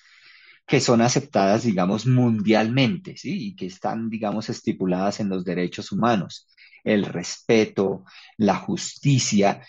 que 0.66 0.80
son 0.80 1.00
aceptadas, 1.00 1.62
digamos, 1.62 2.06
mundialmente, 2.06 3.16
¿sí? 3.16 3.48
Y 3.48 3.56
que 3.56 3.66
están, 3.66 4.10
digamos, 4.10 4.48
estipuladas 4.48 5.20
en 5.20 5.28
los 5.28 5.44
derechos 5.44 5.92
humanos, 5.92 6.48
el 6.82 7.04
respeto, 7.04 8.04
la 8.36 8.56
justicia, 8.56 9.62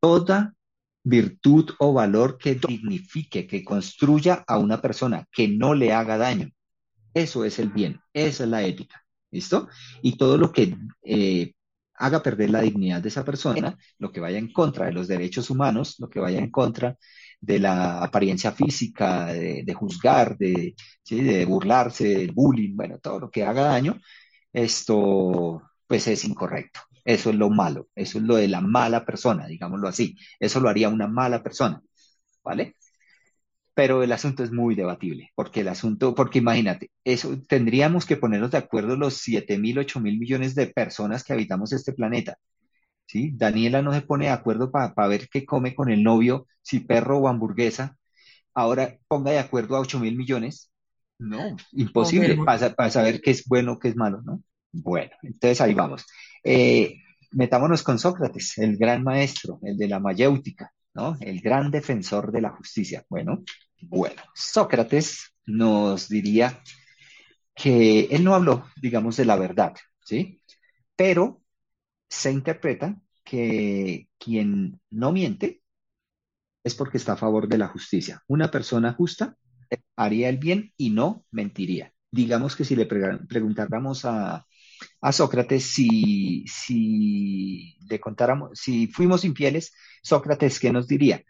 toda 0.00 0.54
virtud 1.04 1.70
o 1.78 1.92
valor 1.92 2.36
que 2.36 2.56
dignifique, 2.56 3.46
que 3.46 3.64
construya 3.64 4.44
a 4.46 4.58
una 4.58 4.80
persona, 4.82 5.26
que 5.32 5.48
no 5.48 5.74
le 5.74 5.92
haga 5.92 6.18
daño. 6.18 6.50
Eso 7.14 7.44
es 7.44 7.58
el 7.58 7.70
bien, 7.70 8.00
esa 8.12 8.44
es 8.44 8.50
la 8.50 8.62
ética. 8.62 9.04
¿Listo? 9.30 9.68
Y 10.02 10.16
todo 10.16 10.36
lo 10.36 10.52
que 10.52 10.76
eh, 11.02 11.52
haga 12.00 12.22
perder 12.22 12.50
la 12.50 12.62
dignidad 12.62 13.02
de 13.02 13.08
esa 13.08 13.24
persona, 13.24 13.76
lo 13.98 14.10
que 14.10 14.20
vaya 14.20 14.38
en 14.38 14.52
contra 14.52 14.86
de 14.86 14.92
los 14.92 15.06
derechos 15.06 15.50
humanos, 15.50 15.96
lo 15.98 16.08
que 16.08 16.18
vaya 16.20 16.38
en 16.38 16.50
contra 16.50 16.96
de 17.40 17.58
la 17.58 18.02
apariencia 18.02 18.52
física, 18.52 19.26
de, 19.26 19.74
juzgar, 19.74 20.36
de, 20.38 20.74
de 21.08 21.44
burlarse, 21.44 22.08
del 22.08 22.32
bullying, 22.32 22.74
bueno, 22.76 22.98
todo 22.98 23.20
lo 23.20 23.30
que 23.30 23.44
haga 23.44 23.64
daño, 23.64 24.00
esto 24.52 25.62
pues 25.86 26.06
es 26.08 26.24
incorrecto. 26.24 26.80
Eso 27.04 27.30
es 27.30 27.36
lo 27.36 27.50
malo, 27.50 27.88
eso 27.94 28.18
es 28.18 28.24
lo 28.24 28.36
de 28.36 28.48
la 28.48 28.60
mala 28.60 29.04
persona, 29.04 29.46
digámoslo 29.46 29.88
así. 29.88 30.16
Eso 30.38 30.60
lo 30.60 30.68
haría 30.68 30.88
una 30.88 31.08
mala 31.08 31.42
persona, 31.42 31.82
¿vale? 32.42 32.76
Pero 33.80 34.02
el 34.02 34.12
asunto 34.12 34.44
es 34.44 34.52
muy 34.52 34.74
debatible, 34.74 35.30
porque 35.34 35.62
el 35.62 35.68
asunto, 35.68 36.14
porque 36.14 36.40
imagínate, 36.40 36.90
eso 37.02 37.40
tendríamos 37.48 38.04
que 38.04 38.18
ponernos 38.18 38.50
de 38.50 38.58
acuerdo 38.58 38.94
los 38.94 39.14
7 39.14 39.56
mil, 39.56 39.78
8 39.78 40.00
mil 40.00 40.18
millones 40.18 40.54
de 40.54 40.66
personas 40.66 41.24
que 41.24 41.32
habitamos 41.32 41.72
este 41.72 41.94
planeta. 41.94 42.36
¿Sí? 43.06 43.30
Daniela 43.34 43.80
no 43.80 43.94
se 43.94 44.02
pone 44.02 44.26
de 44.26 44.32
acuerdo 44.32 44.70
para 44.70 45.08
ver 45.08 45.30
qué 45.32 45.46
come 45.46 45.74
con 45.74 45.88
el 45.88 46.02
novio, 46.02 46.46
si 46.60 46.80
perro 46.80 47.20
o 47.20 47.28
hamburguesa. 47.28 47.96
Ahora 48.52 48.98
ponga 49.08 49.30
de 49.30 49.38
acuerdo 49.38 49.76
a 49.76 49.80
8 49.80 49.98
mil 49.98 50.14
millones. 50.14 50.70
No, 51.18 51.56
imposible 51.72 52.36
para, 52.44 52.74
para 52.74 52.90
saber 52.90 53.22
qué 53.22 53.30
es 53.30 53.46
bueno, 53.46 53.78
qué 53.78 53.88
es 53.88 53.96
malo, 53.96 54.20
¿no? 54.20 54.42
Bueno, 54.72 55.12
entonces 55.22 55.58
ahí 55.62 55.72
vamos. 55.72 56.04
Eh, 56.44 56.98
metámonos 57.30 57.82
con 57.82 57.98
Sócrates, 57.98 58.58
el 58.58 58.76
gran 58.76 59.02
maestro, 59.02 59.58
el 59.62 59.78
de 59.78 59.88
la 59.88 60.00
mayéutica, 60.00 60.70
¿no? 60.92 61.16
El 61.18 61.40
gran 61.40 61.70
defensor 61.70 62.30
de 62.30 62.42
la 62.42 62.50
justicia. 62.50 63.06
Bueno, 63.08 63.42
bueno, 63.82 64.22
Sócrates 64.34 65.34
nos 65.46 66.08
diría 66.08 66.62
que 67.54 68.02
él 68.10 68.24
no 68.24 68.34
habló, 68.34 68.66
digamos, 68.80 69.16
de 69.16 69.24
la 69.24 69.36
verdad, 69.36 69.74
¿sí? 70.04 70.42
Pero 70.96 71.42
se 72.08 72.32
interpreta 72.32 73.00
que 73.24 74.08
quien 74.18 74.80
no 74.90 75.12
miente 75.12 75.62
es 76.64 76.74
porque 76.74 76.98
está 76.98 77.12
a 77.14 77.16
favor 77.16 77.48
de 77.48 77.58
la 77.58 77.68
justicia. 77.68 78.22
Una 78.28 78.50
persona 78.50 78.92
justa 78.92 79.36
haría 79.96 80.28
el 80.28 80.38
bien 80.38 80.72
y 80.76 80.90
no 80.90 81.24
mentiría. 81.30 81.92
Digamos 82.10 82.56
que 82.56 82.64
si 82.64 82.76
le 82.76 82.86
preguntáramos 82.86 84.04
a, 84.04 84.46
a 85.00 85.12
Sócrates 85.12 85.64
si, 85.64 86.44
si 86.48 87.76
le 87.88 88.00
contáramos, 88.00 88.58
si 88.58 88.88
fuimos 88.88 89.24
infieles, 89.24 89.72
Sócrates, 90.02 90.58
¿qué 90.60 90.72
nos 90.72 90.88
diría? 90.88 91.22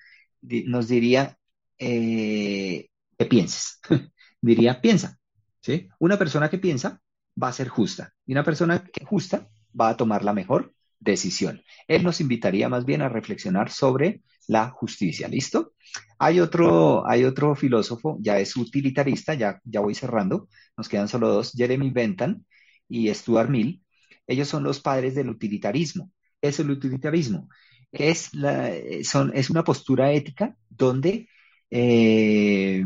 Nos 0.43 0.89
diría 0.89 1.39
eh, 1.81 2.89
que 3.19 3.27
pienses. 3.27 3.81
diría, 4.41 4.81
piensa. 4.81 5.19
¿sí? 5.61 5.89
Una 5.99 6.19
persona 6.19 6.49
que 6.49 6.59
piensa 6.59 7.01
va 7.43 7.49
a 7.49 7.53
ser 7.53 7.69
justa 7.69 8.13
y 8.27 8.33
una 8.33 8.45
persona 8.45 8.85
que 8.85 9.05
justa 9.05 9.49
va 9.79 9.89
a 9.89 9.97
tomar 9.97 10.25
la 10.25 10.33
mejor 10.33 10.75
decisión. 10.99 11.63
Él 11.89 12.05
nos 12.05 12.21
invitaría 12.21 12.69
más 12.69 12.85
bien 12.85 13.03
a 13.03 13.09
reflexionar 13.09 13.71
sobre 13.71 14.23
la 14.47 14.71
justicia. 14.71 15.27
¿Listo? 15.27 15.73
Hay 16.19 16.39
otro, 16.41 17.09
hay 17.09 17.25
otro 17.25 17.55
filósofo, 17.55 18.19
ya 18.21 18.39
es 18.39 18.57
utilitarista, 18.57 19.35
ya, 19.35 19.61
ya 19.65 19.81
voy 19.81 19.95
cerrando, 19.95 20.49
nos 20.77 20.89
quedan 20.89 21.09
solo 21.09 21.29
dos, 21.29 21.53
Jeremy 21.57 21.91
Bentham, 21.91 22.45
y 22.89 23.13
Stuart 23.15 23.49
Mill, 23.49 23.83
ellos 24.27 24.49
son 24.49 24.65
los 24.65 24.81
padres 24.81 25.15
del 25.15 25.31
utilitarismo. 25.31 26.11
Es 26.43 26.61
el 26.61 26.71
utilitarismo. 26.71 27.49
Es, 27.93 28.35
la, 28.35 28.71
son, 29.03 29.33
es 29.35 29.51
una 29.51 29.65
postura 29.65 30.13
ética 30.13 30.57
donde 30.69 31.29
eh, 31.71 32.85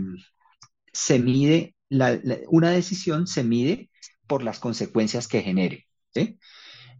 se 0.92 1.18
mide, 1.18 1.74
una 2.48 2.70
decisión 2.70 3.26
se 3.26 3.44
mide 3.44 3.90
por 4.26 4.42
las 4.42 4.58
consecuencias 4.58 5.28
que 5.28 5.42
genere. 5.42 5.86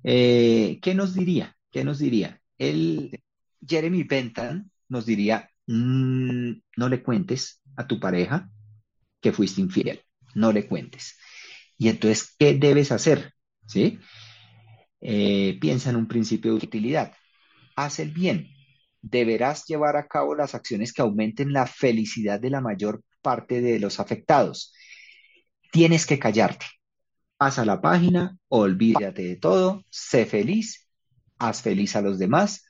Eh, 0.02 0.78
¿Qué 0.82 0.94
nos 0.94 1.14
diría? 1.14 1.56
¿Qué 1.70 1.84
nos 1.84 1.98
diría? 1.98 2.40
El, 2.58 3.20
Jeremy 3.66 4.02
Bentham 4.04 4.70
nos 4.88 5.06
diría, 5.06 5.50
mm, 5.66 6.52
no 6.76 6.88
le 6.88 7.02
cuentes 7.02 7.62
a 7.76 7.86
tu 7.86 7.98
pareja 7.98 8.50
que 9.20 9.32
fuiste 9.32 9.60
infiel, 9.60 10.02
no 10.34 10.52
le 10.52 10.66
cuentes. 10.66 11.16
Y 11.78 11.88
entonces, 11.88 12.34
¿qué 12.38 12.54
debes 12.54 12.92
hacer? 12.92 13.32
¿Sí? 13.66 13.98
Eh, 15.00 15.58
piensa 15.60 15.90
en 15.90 15.96
un 15.96 16.08
principio 16.08 16.52
de 16.52 16.66
utilidad. 16.66 17.14
Haz 17.76 17.98
el 17.98 18.10
bien. 18.10 18.53
Deberás 19.06 19.66
llevar 19.66 19.98
a 19.98 20.06
cabo 20.06 20.34
las 20.34 20.54
acciones 20.54 20.94
que 20.94 21.02
aumenten 21.02 21.52
la 21.52 21.66
felicidad 21.66 22.40
de 22.40 22.48
la 22.48 22.62
mayor 22.62 23.02
parte 23.20 23.60
de 23.60 23.78
los 23.78 24.00
afectados. 24.00 24.72
Tienes 25.70 26.06
que 26.06 26.18
callarte. 26.18 26.64
Pasa 27.36 27.66
la 27.66 27.82
página, 27.82 28.38
olvídate 28.48 29.22
de 29.24 29.36
todo, 29.36 29.84
sé 29.90 30.24
feliz, 30.24 30.88
haz 31.38 31.60
feliz 31.60 31.96
a 31.96 32.00
los 32.00 32.18
demás 32.18 32.64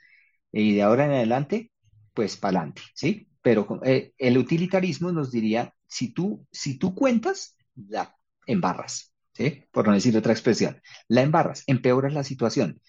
y 0.50 0.74
de 0.74 0.82
ahora 0.82 1.04
en 1.04 1.12
adelante, 1.12 1.70
pues 2.14 2.36
para 2.36 2.58
adelante, 2.58 2.82
¿sí? 2.94 3.28
Pero 3.40 3.80
eh, 3.84 4.12
el 4.18 4.36
utilitarismo 4.36 5.12
nos 5.12 5.30
diría, 5.30 5.72
si 5.86 6.12
tú, 6.12 6.44
si 6.50 6.78
tú 6.78 6.96
cuentas, 6.96 7.56
da, 7.74 8.16
embarras, 8.46 9.12
¿sí? 9.34 9.66
Por 9.70 9.86
no 9.86 9.94
decir 9.94 10.16
otra 10.16 10.32
expresión. 10.32 10.80
La 11.06 11.22
embarras, 11.22 11.62
empeoras 11.68 12.12
la 12.12 12.24
situación. 12.24 12.80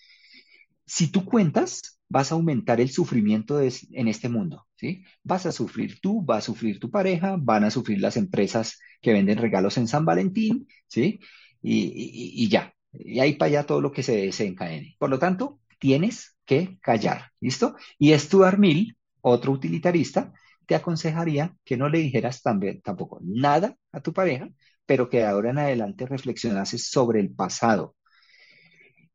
Si 0.86 1.12
tú 1.12 1.26
cuentas, 1.26 2.00
vas 2.08 2.32
a 2.32 2.36
aumentar 2.36 2.80
el 2.80 2.90
sufrimiento 2.90 3.60
en 3.62 4.08
este 4.08 4.30
mundo, 4.30 4.68
¿sí? 4.76 5.04
Vas 5.24 5.46
a 5.46 5.52
sufrir 5.52 6.00
tú, 6.00 6.26
va 6.26 6.38
a 6.38 6.42
sufrir 6.42 6.80
tu 6.80 6.92
pareja, 6.92 7.36
van 7.40 7.64
a 7.64 7.72
sufrir 7.72 8.00
las 8.00 8.18
empresas 8.18 8.80
que 9.02 9.14
venden 9.14 9.38
regalos 9.38 9.78
en 9.78 9.88
San 9.88 10.06
Valentín, 10.06 10.68
¿sí? 10.88 11.20
Y, 11.62 12.48
ya. 12.50 12.74
Y 12.94 13.20
ahí 13.20 13.34
para 13.34 13.50
allá 13.50 13.66
todo 13.66 13.82
lo 13.82 13.92
que 13.92 14.04
se 14.04 14.16
desencadene. 14.18 14.96
Por 15.00 15.10
lo 15.10 15.20
tanto, 15.20 15.60
tienes 15.80 16.38
que 16.46 16.78
callar, 16.82 17.32
¿listo? 17.42 17.76
Y 17.98 18.14
Stuart 18.18 18.60
Mill, 18.60 18.98
otro 19.22 19.52
utilitarista, 19.52 20.32
te 20.68 20.76
aconsejaría 20.76 21.56
que 21.64 21.78
no 21.78 21.90
le 21.90 22.00
dijeras 22.00 22.42
tampoco 22.42 23.20
nada 23.24 23.76
a 23.92 24.02
tu 24.02 24.14
pareja, 24.14 24.50
pero 24.86 25.10
que 25.10 25.18
de 25.18 25.26
ahora 25.26 25.50
en 25.52 25.58
adelante 25.60 26.06
reflexionases 26.06 26.88
sobre 26.90 27.20
el 27.20 27.32
pasado. 27.32 27.96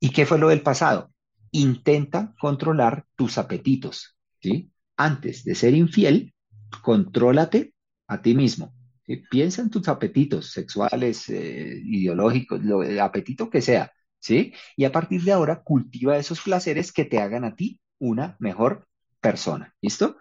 ¿Y 0.00 0.10
qué 0.10 0.26
fue 0.26 0.38
lo 0.38 0.48
del 0.48 0.62
pasado? 0.62 1.12
Intenta 1.52 2.34
controlar 2.40 3.06
tus 3.16 3.38
apetitos, 3.38 4.16
¿sí? 4.40 4.70
Antes 4.96 5.44
de 5.44 5.54
ser 5.54 5.74
infiel, 5.74 6.34
contrólate 6.82 7.74
a 8.06 8.22
ti 8.22 8.34
mismo. 8.34 8.72
Piensa 9.30 9.62
en 9.62 9.70
tus 9.70 9.88
apetitos 9.88 10.52
sexuales, 10.52 11.28
eh, 11.28 11.80
ideológicos, 11.84 12.60
el 12.62 13.00
apetito 13.00 13.50
que 13.50 13.60
sea, 13.60 13.92
¿sí? 14.20 14.54
Y 14.76 14.84
a 14.84 14.92
partir 14.92 15.22
de 15.22 15.32
ahora 15.32 15.62
cultiva 15.62 16.16
esos 16.16 16.40
placeres 16.40 16.92
que 16.92 17.04
te 17.04 17.18
hagan 17.18 17.44
a 17.44 17.56
ti 17.56 17.80
una 17.98 18.36
mejor 18.38 18.86
persona, 19.20 19.74
¿listo? 19.80 20.16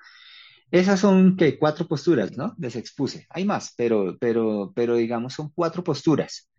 Esas 0.72 1.00
son 1.00 1.36
que 1.38 1.58
cuatro 1.58 1.88
posturas, 1.88 2.38
¿no? 2.38 2.56
Les 2.60 2.76
expuse. 2.76 3.26
Hay 3.30 3.46
más, 3.46 3.74
pero, 3.78 4.18
pero, 4.20 4.72
pero 4.76 4.96
digamos 4.96 5.34
son 5.34 5.52
cuatro 5.54 5.84
posturas. 5.84 6.50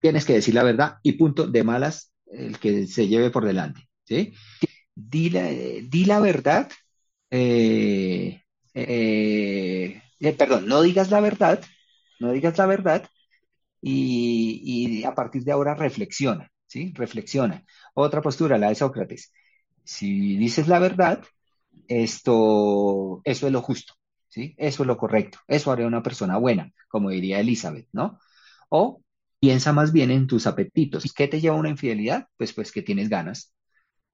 Tienes 0.00 0.24
que 0.24 0.34
decir 0.34 0.54
la 0.54 0.62
verdad 0.62 0.98
y 1.02 1.12
punto 1.12 1.46
de 1.46 1.64
malas 1.64 2.12
el 2.26 2.58
que 2.58 2.86
se 2.86 3.08
lleve 3.08 3.30
por 3.30 3.44
delante, 3.44 3.88
¿sí? 4.04 4.34
Di 4.94 5.30
la, 5.30 5.50
la 6.06 6.20
verdad, 6.20 6.70
eh, 7.30 8.42
eh, 8.74 10.02
eh, 10.20 10.32
perdón, 10.34 10.66
no 10.68 10.82
digas 10.82 11.10
la 11.10 11.20
verdad, 11.20 11.62
no 12.20 12.32
digas 12.32 12.56
la 12.58 12.66
verdad 12.66 13.08
y, 13.82 15.00
y 15.00 15.04
a 15.04 15.14
partir 15.14 15.44
de 15.44 15.52
ahora 15.52 15.74
reflexiona, 15.74 16.50
¿sí? 16.66 16.92
Reflexiona. 16.96 17.64
Otra 17.94 18.22
postura, 18.22 18.58
la 18.58 18.68
de 18.70 18.74
Sócrates. 18.76 19.32
Si 19.84 20.36
dices 20.36 20.68
la 20.68 20.78
verdad, 20.78 21.24
esto, 21.88 23.20
eso 23.24 23.46
es 23.46 23.52
lo 23.52 23.62
justo, 23.62 23.94
¿sí? 24.28 24.54
Eso 24.58 24.82
es 24.82 24.86
lo 24.86 24.96
correcto, 24.96 25.38
eso 25.48 25.72
haría 25.72 25.86
una 25.86 26.02
persona 26.02 26.38
buena, 26.38 26.72
como 26.88 27.10
diría 27.10 27.40
Elizabeth, 27.40 27.88
¿no? 27.92 28.18
O 28.70 29.03
piensa 29.44 29.74
más 29.74 29.92
bien 29.92 30.10
en 30.10 30.26
tus 30.26 30.46
apetitos. 30.46 31.12
¿Qué 31.12 31.28
te 31.28 31.38
lleva 31.38 31.54
a 31.54 31.58
una 31.58 31.68
infidelidad? 31.68 32.28
Pues, 32.38 32.54
pues 32.54 32.72
que 32.72 32.80
tienes 32.80 33.10
ganas. 33.10 33.54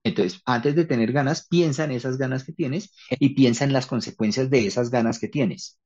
Entonces, 0.02 0.40
antes 0.44 0.74
de 0.74 0.84
tener 0.84 1.12
ganas, 1.12 1.46
piensa 1.46 1.84
en 1.84 1.92
esas 1.92 2.18
ganas 2.18 2.42
que 2.42 2.52
tienes 2.52 2.92
y 3.10 3.28
piensa 3.34 3.62
en 3.62 3.72
las 3.72 3.86
consecuencias 3.86 4.50
de 4.50 4.66
esas 4.66 4.90
ganas 4.90 5.20
que 5.20 5.28
tienes. 5.28 5.78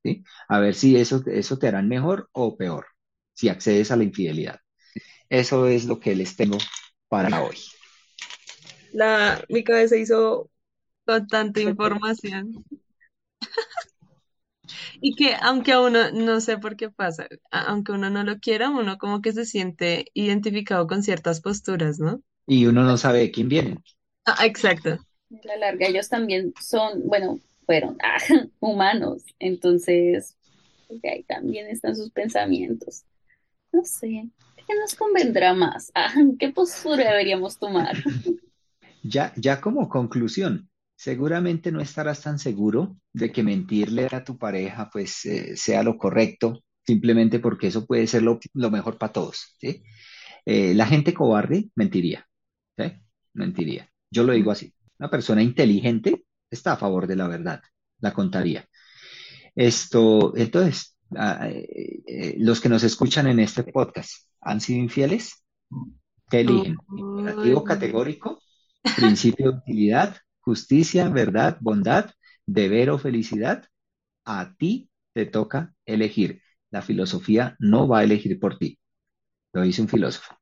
A 0.49 0.61
ver 0.61 0.75
si 0.75 0.97
eso, 0.97 1.23
eso 1.27 1.59
te 1.59 1.69
harán 1.69 1.89
mejor 1.89 2.31
o 2.33 2.57
peor, 2.57 2.87
si 3.35 3.51
accedes 3.51 3.91
a 3.91 3.97
la 3.97 4.05
infidelidad. 4.05 4.61
Eso 5.29 5.67
es 5.67 5.85
lo 5.85 6.01
que 6.01 6.15
les 6.15 6.37
tengo 6.37 6.57
para 7.09 7.43
hoy. 7.43 7.57
La, 8.95 9.45
mi 9.51 9.63
cabeza 9.63 9.97
hizo 9.97 10.49
con 11.05 11.27
tanta 11.27 11.61
información. 11.61 12.65
Y 15.01 15.15
que 15.15 15.35
aunque 15.41 15.73
a 15.73 15.81
uno, 15.81 16.11
no 16.13 16.41
sé 16.41 16.59
por 16.59 16.77
qué 16.77 16.91
pasa, 16.91 17.27
aunque 17.51 17.93
uno 17.93 18.11
no 18.11 18.25
lo 18.25 18.39
quiera, 18.39 18.71
uno 18.71 18.99
como 18.99 19.21
que 19.21 19.33
se 19.33 19.45
siente 19.45 20.07
identificado 20.15 20.87
con 20.87 21.03
ciertas 21.03 21.41
posturas, 21.41 21.99
¿no? 21.99 22.21
Y 22.47 22.67
uno 22.67 22.85
no 22.85 22.97
sabe 22.97 23.21
de 23.21 23.31
quién 23.31 23.49
vienen. 23.49 23.83
Ah, 24.27 24.47
exacto. 24.47 24.91
A 24.91 25.47
la 25.47 25.57
larga, 25.57 25.87
ellos 25.87 26.09
también 26.09 26.53
son, 26.61 27.03
bueno, 27.07 27.41
fueron 27.67 27.97
ah, 28.03 28.19
humanos, 28.61 29.23
entonces 29.39 30.37
ahí 31.03 31.23
también 31.25 31.67
están 31.69 31.97
sus 31.97 32.11
pensamientos. 32.11 33.05
No 33.73 33.85
sé, 33.85 34.29
¿qué 34.57 34.75
nos 34.81 34.95
convendrá 34.95 35.55
más? 35.55 35.91
Ah, 35.95 36.15
¿qué 36.39 36.51
postura 36.51 37.11
deberíamos 37.11 37.59
tomar? 37.59 37.97
Ya, 39.03 39.35
ya 39.37 39.61
como 39.61 39.89
conclusión, 39.91 40.71
seguramente 40.97 41.73
no 41.73 41.81
estarás 41.81 42.23
tan 42.23 42.39
seguro 42.39 42.97
de 43.13 43.33
que 43.33 43.43
mentirle 43.43 44.09
a 44.11 44.25
tu 44.25 44.39
pareja 44.39 44.91
pues 44.93 45.25
eh, 45.27 45.57
sea 45.57 45.83
lo 45.83 45.99
correcto, 45.99 46.63
simplemente 46.87 47.41
porque 47.41 47.69
eso 47.69 47.87
puede 47.87 48.07
ser 48.07 48.23
lo, 48.23 48.39
lo 48.55 48.71
mejor 48.71 48.99
para 48.99 49.13
todos, 49.13 49.57
¿sí? 49.59 49.83
Eh, 50.47 50.75
la 50.75 50.87
gente 50.87 51.15
cobarde 51.15 51.71
mentiría, 51.75 52.27
¿sí? 52.77 52.93
Mentiría. 53.33 53.89
Yo 54.11 54.25
lo 54.25 54.33
digo 54.33 54.51
así. 54.51 54.73
Una 54.99 55.11
persona 55.11 55.43
inteligente 55.43 56.25
está 56.51 56.73
a 56.73 56.77
favor 56.77 57.07
de 57.07 57.17
la 57.17 57.29
verdad, 57.29 57.63
la 57.99 58.13
contaría. 58.13 58.67
Esto, 59.55 60.37
entonces, 60.37 60.97
ah, 61.17 61.49
eh, 61.49 62.35
los 62.39 62.61
que 62.61 62.69
nos 62.69 62.85
escuchan 62.85 63.27
en 63.27 63.41
este 63.41 63.65
podcast, 63.65 64.29
¿han 64.41 64.61
sido 64.61 64.81
infieles? 64.81 65.45
¿Qué 66.31 66.41
eligen? 66.41 66.77
Imperativo 66.97 67.65
categórico, 67.65 68.41
principio 68.97 69.53
de 69.53 69.59
utilidad, 69.59 70.17
justicia, 70.45 71.09
verdad, 71.09 71.57
bondad, 71.61 72.11
deber 72.47 72.91
o 72.91 72.99
felicidad. 72.99 73.65
A 74.25 74.55
ti 74.57 74.91
te 75.13 75.27
toca 75.27 75.75
elegir. 75.87 76.43
La 76.71 76.83
filosofía 76.83 77.57
no 77.59 77.89
va 77.89 78.01
a 78.01 78.05
elegir 78.05 78.39
por 78.39 78.59
ti. 78.59 78.79
Lo 79.53 79.63
dice 79.63 79.83
un 79.83 79.89
filósofo. 79.89 80.37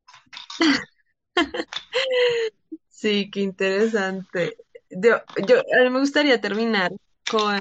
sí, 2.88 3.30
qué 3.30 3.40
interesante. 3.40 4.56
Yo, 4.90 5.16
yo, 5.46 5.58
a 5.58 5.84
mí 5.84 5.90
me 5.90 6.00
gustaría 6.00 6.40
terminar 6.40 6.92
con 7.30 7.60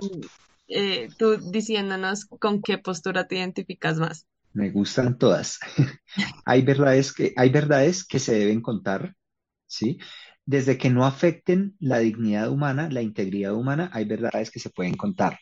eh, 0.68 1.10
tú 1.18 1.38
diciéndonos 1.52 2.26
con 2.26 2.62
qué 2.62 2.78
postura 2.78 3.28
te 3.28 3.36
identificas 3.36 3.98
más. 3.98 4.26
Me 4.54 4.70
gustan 4.70 5.18
todas. 5.18 5.60
Hay 6.46 6.62
verdades 6.62 7.14
que, 7.14 7.34
hay 7.38 7.50
verdades 7.50 8.06
que 8.06 8.20
se 8.20 8.38
deben 8.38 8.62
contar, 8.62 9.16
¿sí? 9.66 9.98
Desde 10.46 10.78
que 10.78 10.90
no 10.90 11.06
afecten 11.06 11.76
la 11.80 12.00
dignidad 12.00 12.50
humana, 12.50 12.90
la 12.90 13.02
integridad 13.02 13.54
humana, 13.56 13.90
hay 13.94 14.06
verdades 14.06 14.52
que 14.52 14.60
se 14.60 14.70
pueden 14.70 14.96
contar. 14.96 15.40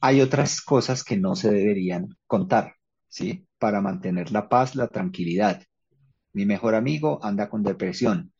Hay 0.00 0.20
otras 0.20 0.60
cosas 0.60 1.04
que 1.04 1.16
no 1.16 1.34
se 1.36 1.50
deberían 1.50 2.16
contar, 2.26 2.74
¿sí? 3.08 3.46
Para 3.58 3.80
mantener 3.80 4.30
la 4.32 4.48
paz, 4.48 4.74
la 4.76 4.88
tranquilidad. 4.88 5.62
Mi 6.32 6.46
mejor 6.46 6.74
amigo 6.74 7.20
anda 7.22 7.48
con 7.48 7.62
depresión. 7.62 8.32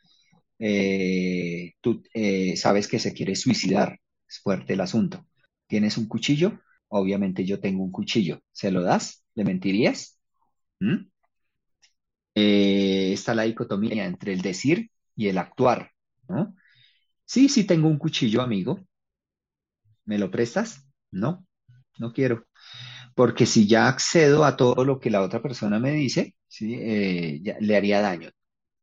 Eh, 0.59 1.75
tú 1.81 2.03
eh, 2.15 2.57
sabes 2.57 2.89
que 2.89 2.99
se 2.99 3.13
quiere 3.13 3.35
suicidar. 3.37 3.99
Es 4.29 4.41
fuerte 4.41 4.75
el 4.75 4.81
asunto. 4.81 5.27
¿Tienes 5.67 5.99
un 5.99 6.07
cuchillo? 6.07 6.61
Obviamente 6.89 7.45
yo 7.45 7.61
tengo 7.61 7.83
un 7.85 7.93
cuchillo. 7.93 8.41
¿Se 8.53 8.71
lo 8.71 8.83
das? 8.83 9.25
¿Le 9.35 9.45
mentirías? 9.45 10.19
¿Mm? 10.81 11.09
Eh, 12.35 13.13
está 13.13 13.35
la 13.35 13.43
dicotomía 13.45 14.07
entre 14.07 14.33
el 14.33 14.43
decir 14.43 14.91
y 15.19 15.29
el 15.29 15.39
actuar, 15.39 15.93
¿no? 16.29 16.57
Sí, 17.27 17.49
sí 17.49 17.65
tengo 17.65 17.89
un 17.89 17.99
cuchillo, 17.99 18.43
amigo. 18.43 18.81
¿Me 20.05 20.19
lo 20.19 20.31
prestas? 20.31 20.87
No, 21.11 21.47
no 21.99 22.13
quiero. 22.13 22.47
Porque 23.15 23.47
si 23.47 23.67
ya 23.69 23.89
accedo 23.89 24.45
a 24.45 24.57
todo 24.57 24.85
lo 24.85 25.01
que 25.01 25.11
la 25.11 25.23
otra 25.23 25.43
persona 25.43 25.81
me 25.81 25.93
dice, 25.93 26.37
¿sí? 26.49 26.75
Eh, 26.81 27.43
le 27.61 27.77
haría 27.77 28.01
daño. 28.01 28.31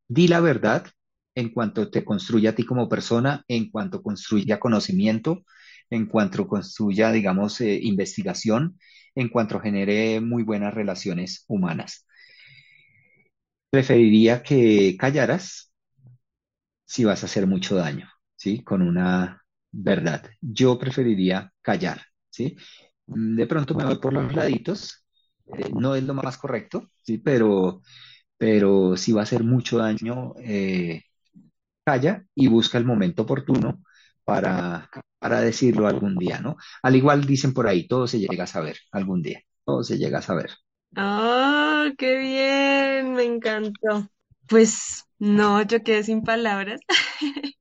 Di 0.08 0.28
la 0.28 0.40
verdad 0.40 0.86
en 1.34 1.50
cuanto 1.50 1.90
te 1.90 2.04
construya 2.04 2.50
a 2.50 2.54
ti 2.54 2.64
como 2.64 2.88
persona, 2.88 3.44
en 3.48 3.70
cuanto 3.70 4.02
construya 4.02 4.60
conocimiento, 4.60 5.44
en 5.90 6.06
cuanto 6.06 6.48
construya, 6.48 7.12
digamos, 7.12 7.60
eh, 7.62 7.80
investigación, 7.82 8.78
en 9.14 9.28
cuanto 9.30 9.60
genere 9.60 10.20
muy 10.20 10.42
buenas 10.44 10.74
relaciones 10.74 11.44
humanas. 11.48 12.06
Preferiría 13.70 14.42
que 14.42 14.96
callaras 14.98 15.72
si 16.86 17.04
vas 17.06 17.24
a 17.24 17.26
hacer 17.26 17.48
mucho 17.48 17.76
daño, 17.76 18.10
¿sí? 18.36 18.64
Con 18.64 18.82
una 18.82 19.42
verdad. 19.72 20.24
Yo 20.42 20.78
preferiría 20.80 21.52
callar, 21.62 22.02
¿sí? 22.30 22.56
Mm, 23.08 23.36
De 23.36 23.48
pronto 23.48 23.76
me 23.76 23.86
voy 23.86 23.98
por 23.98 24.14
los 24.14 24.34
laditos, 24.34 25.06
eh, 25.58 25.70
no 25.74 25.96
es 25.96 26.04
lo 26.04 26.14
más 26.14 26.38
correcto, 26.38 26.90
¿sí? 27.04 27.18
Pero, 27.18 27.82
pero 28.38 28.96
si 28.98 29.12
va 29.12 29.22
a 29.22 29.24
hacer 29.24 29.44
mucho 29.44 29.78
daño, 29.78 30.34
eh, 30.40 31.02
calla 31.84 32.24
y 32.34 32.48
busca 32.48 32.78
el 32.78 32.84
momento 32.84 33.22
oportuno 33.22 33.82
para, 34.24 34.90
para 35.18 35.40
decirlo 35.40 35.86
algún 35.88 36.16
día, 36.18 36.40
¿no? 36.40 36.56
Al 36.82 36.96
igual 36.96 37.24
dicen 37.26 37.54
por 37.54 37.68
ahí, 37.68 37.86
todo 37.88 38.06
se 38.08 38.18
llega 38.20 38.44
a 38.44 38.46
saber 38.46 38.78
algún 38.92 39.22
día, 39.22 39.42
todo 39.64 39.82
se 39.84 39.98
llega 39.98 40.18
a 40.18 40.22
saber. 40.22 40.50
¡Oh, 40.96 41.86
qué 41.98 42.16
bien! 42.18 43.12
Me 43.14 43.24
encantó. 43.24 44.08
Pues 44.48 45.04
no, 45.18 45.62
yo 45.62 45.82
quedé 45.82 46.04
sin 46.04 46.22
palabras. 46.22 46.80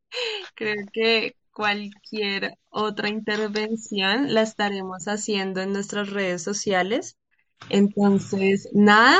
Creo 0.55 0.75
que 0.93 1.35
cualquier 1.51 2.57
otra 2.69 3.09
intervención 3.09 4.33
la 4.33 4.41
estaremos 4.41 5.07
haciendo 5.07 5.61
en 5.61 5.73
nuestras 5.73 6.09
redes 6.09 6.43
sociales. 6.43 7.17
Entonces, 7.69 8.69
nada, 8.73 9.17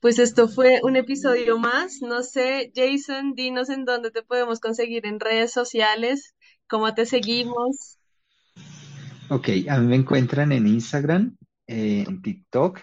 pues 0.00 0.18
esto 0.18 0.48
fue 0.48 0.80
un 0.82 0.96
episodio 0.96 1.58
más. 1.58 2.00
No 2.00 2.22
sé, 2.22 2.72
Jason, 2.74 3.34
dinos 3.34 3.70
en 3.70 3.84
dónde 3.84 4.10
te 4.10 4.22
podemos 4.22 4.60
conseguir 4.60 5.06
en 5.06 5.20
redes 5.20 5.52
sociales, 5.52 6.34
cómo 6.68 6.94
te 6.94 7.06
seguimos. 7.06 7.98
Ok, 9.28 9.48
a 9.68 9.78
mí 9.78 9.86
me 9.86 9.96
encuentran 9.96 10.52
en 10.52 10.66
Instagram, 10.66 11.36
eh, 11.66 12.04
en 12.06 12.22
TikTok 12.22 12.80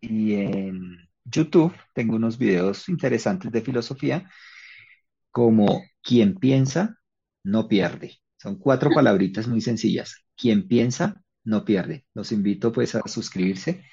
y 0.00 0.34
en 0.34 1.07
YouTube. 1.30 1.74
Tengo 1.94 2.16
unos 2.16 2.38
videos 2.38 2.88
interesantes 2.88 3.50
de 3.52 3.62
filosofía, 3.62 4.30
como 5.30 5.82
quien 6.02 6.36
piensa, 6.36 6.98
no 7.44 7.68
pierde. 7.68 8.18
Son 8.36 8.58
cuatro 8.58 8.90
palabritas 8.90 9.48
muy 9.48 9.60
sencillas. 9.60 10.16
Quien 10.36 10.68
piensa, 10.68 11.22
no 11.44 11.64
pierde. 11.64 12.06
Los 12.14 12.32
invito 12.32 12.72
pues 12.72 12.94
a 12.94 13.02
suscribirse 13.06 13.84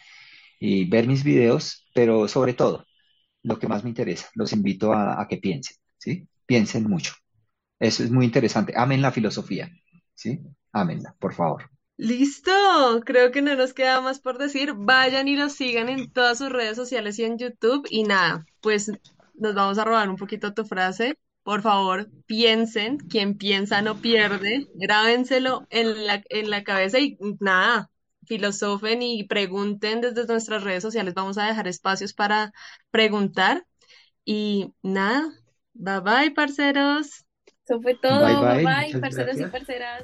y 0.60 0.86
ver 0.90 1.08
mis 1.08 1.24
videos, 1.24 1.88
pero 1.94 2.28
sobre 2.28 2.54
todo, 2.54 2.86
lo 3.44 3.60
que 3.60 3.68
más 3.68 3.84
me 3.84 3.90
interesa, 3.90 4.30
los 4.36 4.54
invito 4.54 4.94
a, 4.94 5.26
que 5.30 5.38
piensen, 5.38 5.78
¿sí? 5.98 6.28
Piensen 6.46 6.84
mucho. 6.90 7.14
Eso 7.80 8.04
es 8.04 8.12
muy 8.12 8.26
interesante. 8.26 8.74
Amen 8.76 9.02
la 9.02 9.12
filosofía, 9.12 9.70
¿sí? 10.16 10.40
Ámenla, 10.72 11.16
por 11.20 11.34
favor. 11.34 11.75
Listo, 11.98 12.52
creo 13.06 13.32
que 13.32 13.42
no 13.42 13.56
nos 13.56 13.74
queda 13.74 14.02
más 14.02 14.20
por 14.20 14.38
decir. 14.38 14.74
Vayan 14.76 15.28
y 15.28 15.38
los 15.38 15.54
sigan 15.54 15.88
en 15.90 16.12
todas 16.12 16.38
sus 16.40 16.50
redes 16.52 16.76
sociales 16.76 17.18
y 17.20 17.24
en 17.24 17.38
YouTube. 17.38 17.88
Y 17.90 18.04
nada, 18.04 18.46
pues 18.62 18.92
nos 19.34 19.56
vamos 19.56 19.78
a 19.78 19.86
robar 19.86 20.10
un 20.10 20.18
poquito 20.18 20.54
tu 20.54 20.66
frase. 20.66 21.18
Por 21.44 21.62
favor, 21.62 22.10
piensen, 22.26 22.98
quien 22.98 23.38
piensa 23.38 23.82
no 23.82 24.02
pierde. 24.02 24.68
Grábenselo 24.74 25.68
en 25.70 26.06
la, 26.06 26.22
en 26.30 26.50
la 26.50 26.64
cabeza 26.64 27.00
y 27.00 27.18
nada, 27.40 27.90
filosofen 28.26 29.02
y 29.02 29.24
pregunten 29.26 30.02
desde 30.02 30.26
nuestras 30.26 30.64
redes 30.64 30.84
sociales. 30.84 31.14
Vamos 31.14 31.38
a 31.38 31.46
dejar 31.46 31.68
espacios 31.68 32.14
para 32.14 32.52
preguntar. 32.92 33.66
Y 34.26 34.74
nada, 34.82 35.32
bye 35.74 36.02
bye, 36.02 36.32
parceros. 36.32 37.26
Eso 37.66 37.82
fue 37.82 37.96
todo. 37.96 38.20
Bye, 38.22 38.36
Bye 38.36 38.64
bye. 38.64 38.64
bye, 38.64 38.88
Muchas 38.88 39.02
parceros 39.02 39.40
y 39.40 39.46
parceras. 39.46 40.04